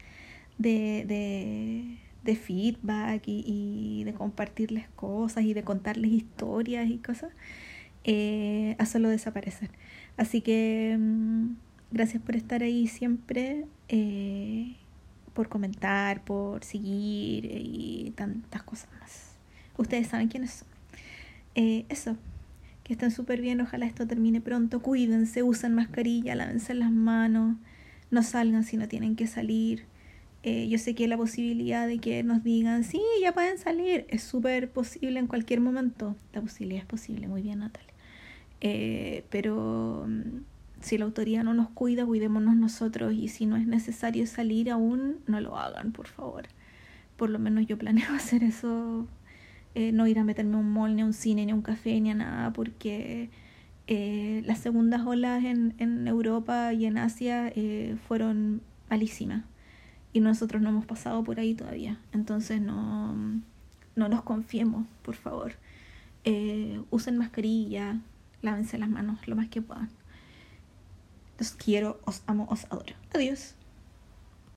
de, 0.58 1.06
de, 1.08 2.00
de 2.24 2.36
feedback 2.36 3.24
y, 3.28 4.04
de 4.06 4.13
compartirles 4.13 4.88
cosas 4.95 5.43
y 5.43 5.54
de 5.54 5.63
contarles 5.63 6.12
historias 6.12 6.89
y 6.89 6.98
cosas 6.98 7.32
eh, 8.04 8.76
a 8.80 8.86
solo 8.86 9.10
desaparecer. 9.10 9.69
Así 10.17 10.41
que 10.41 10.98
mm, 11.00 11.56
gracias 11.91 12.24
por 12.24 12.36
estar 12.36 12.63
ahí 12.63 12.88
siempre 12.88 13.65
por 15.36 15.50
comentar, 15.50 16.24
por 16.24 16.63
seguir 16.63 17.45
y 17.45 18.13
tantas 18.15 18.63
cosas 18.63 18.89
más. 19.00 19.34
Ustedes 19.78 20.08
saben 20.08 20.30
quiénes 20.30 20.52
son. 20.52 20.67
Eh, 21.54 21.86
eso, 21.89 22.17
que 22.84 22.93
estén 22.93 23.12
súper 23.12 23.41
bien, 23.41 23.62
ojalá 23.62 23.86
esto 23.86 24.08
termine 24.08 24.41
pronto. 24.41 24.82
Cuídense, 24.82 25.43
usen 25.43 25.76
mascarilla, 25.76 26.36
lávense 26.36 26.74
las 26.74 26.91
manos, 26.91 27.58
no 28.10 28.24
salgan 28.24 28.63
si 28.63 28.78
no 28.78 28.88
tienen 28.88 29.15
que 29.15 29.28
salir. 29.28 29.86
Eh, 30.43 30.69
yo 30.69 30.78
sé 30.78 30.95
que 30.95 31.08
la 31.08 31.17
posibilidad 31.17 31.86
de 31.88 32.00
que 32.00 32.24
nos 32.24 32.43
digan, 32.43 32.84
sí, 32.84 33.02
ya 33.21 33.34
pueden 33.34 33.58
salir, 33.58 34.06
es 34.10 34.24
súper 34.24 34.69
posible 34.69 35.19
en 35.19 35.28
cualquier 35.28 35.60
momento. 35.60 36.15
La 36.34 36.41
posibilidad 36.41 36.82
es 36.82 36.88
posible, 36.88 37.28
muy 37.28 37.41
bien, 37.41 37.60
Natalia. 37.60 37.93
Eh, 38.62 39.26
pero 39.30 40.06
mm, 40.08 40.54
si 40.81 40.97
la 40.97 41.05
autoridad 41.05 41.43
no 41.43 41.53
nos 41.53 41.69
cuida, 41.69 42.05
cuidémonos 42.05 42.55
nosotros 42.55 43.13
y 43.13 43.27
si 43.27 43.45
no 43.45 43.55
es 43.57 43.67
necesario 43.67 44.27
salir 44.27 44.69
aún, 44.69 45.17
no 45.27 45.39
lo 45.39 45.57
hagan, 45.57 45.91
por 45.91 46.07
favor. 46.07 46.47
Por 47.17 47.29
lo 47.29 47.39
menos 47.39 47.65
yo 47.65 47.77
planeo 47.77 48.05
hacer 48.15 48.43
eso, 48.43 49.07
eh, 49.73 49.91
no 49.91 50.07
ir 50.07 50.19
a 50.19 50.23
meterme 50.23 50.55
a 50.55 50.59
un 50.59 50.71
mall, 50.71 50.95
ni 50.95 51.01
a 51.01 51.05
un 51.05 51.13
cine, 51.13 51.45
ni 51.45 51.51
a 51.51 51.55
un 51.55 51.61
café, 51.61 51.99
ni 51.99 52.11
a 52.11 52.15
nada, 52.15 52.53
porque 52.53 53.29
eh, 53.88 54.43
las 54.45 54.59
segundas 54.59 55.01
olas 55.05 55.43
en, 55.43 55.75
en, 55.79 56.07
Europa 56.07 56.73
y 56.73 56.85
en 56.85 56.97
Asia 56.97 57.51
eh, 57.55 57.97
fueron 58.07 58.61
malísimas 58.89 59.43
y 60.13 60.21
nosotros 60.21 60.61
no 60.61 60.69
hemos 60.69 60.85
pasado 60.85 61.23
por 61.23 61.39
ahí 61.39 61.55
todavía. 61.55 61.99
Entonces 62.13 62.61
no, 62.61 63.15
no 63.95 64.09
nos 64.09 64.23
confiemos, 64.23 64.88
por 65.03 65.15
favor. 65.15 65.53
usen 66.89 67.17
mascarilla, 67.17 67.99
lávense 68.41 68.77
las 68.77 68.89
manos 68.89 69.27
lo 69.27 69.35
más 69.35 69.49
que 69.49 69.61
puedan. 69.61 69.89
Los 71.38 71.52
quiero, 71.52 72.00
os 72.06 72.21
amo, 72.28 72.48
os 72.50 72.65
adoro. 72.65 72.95
Adiós. 73.13 73.56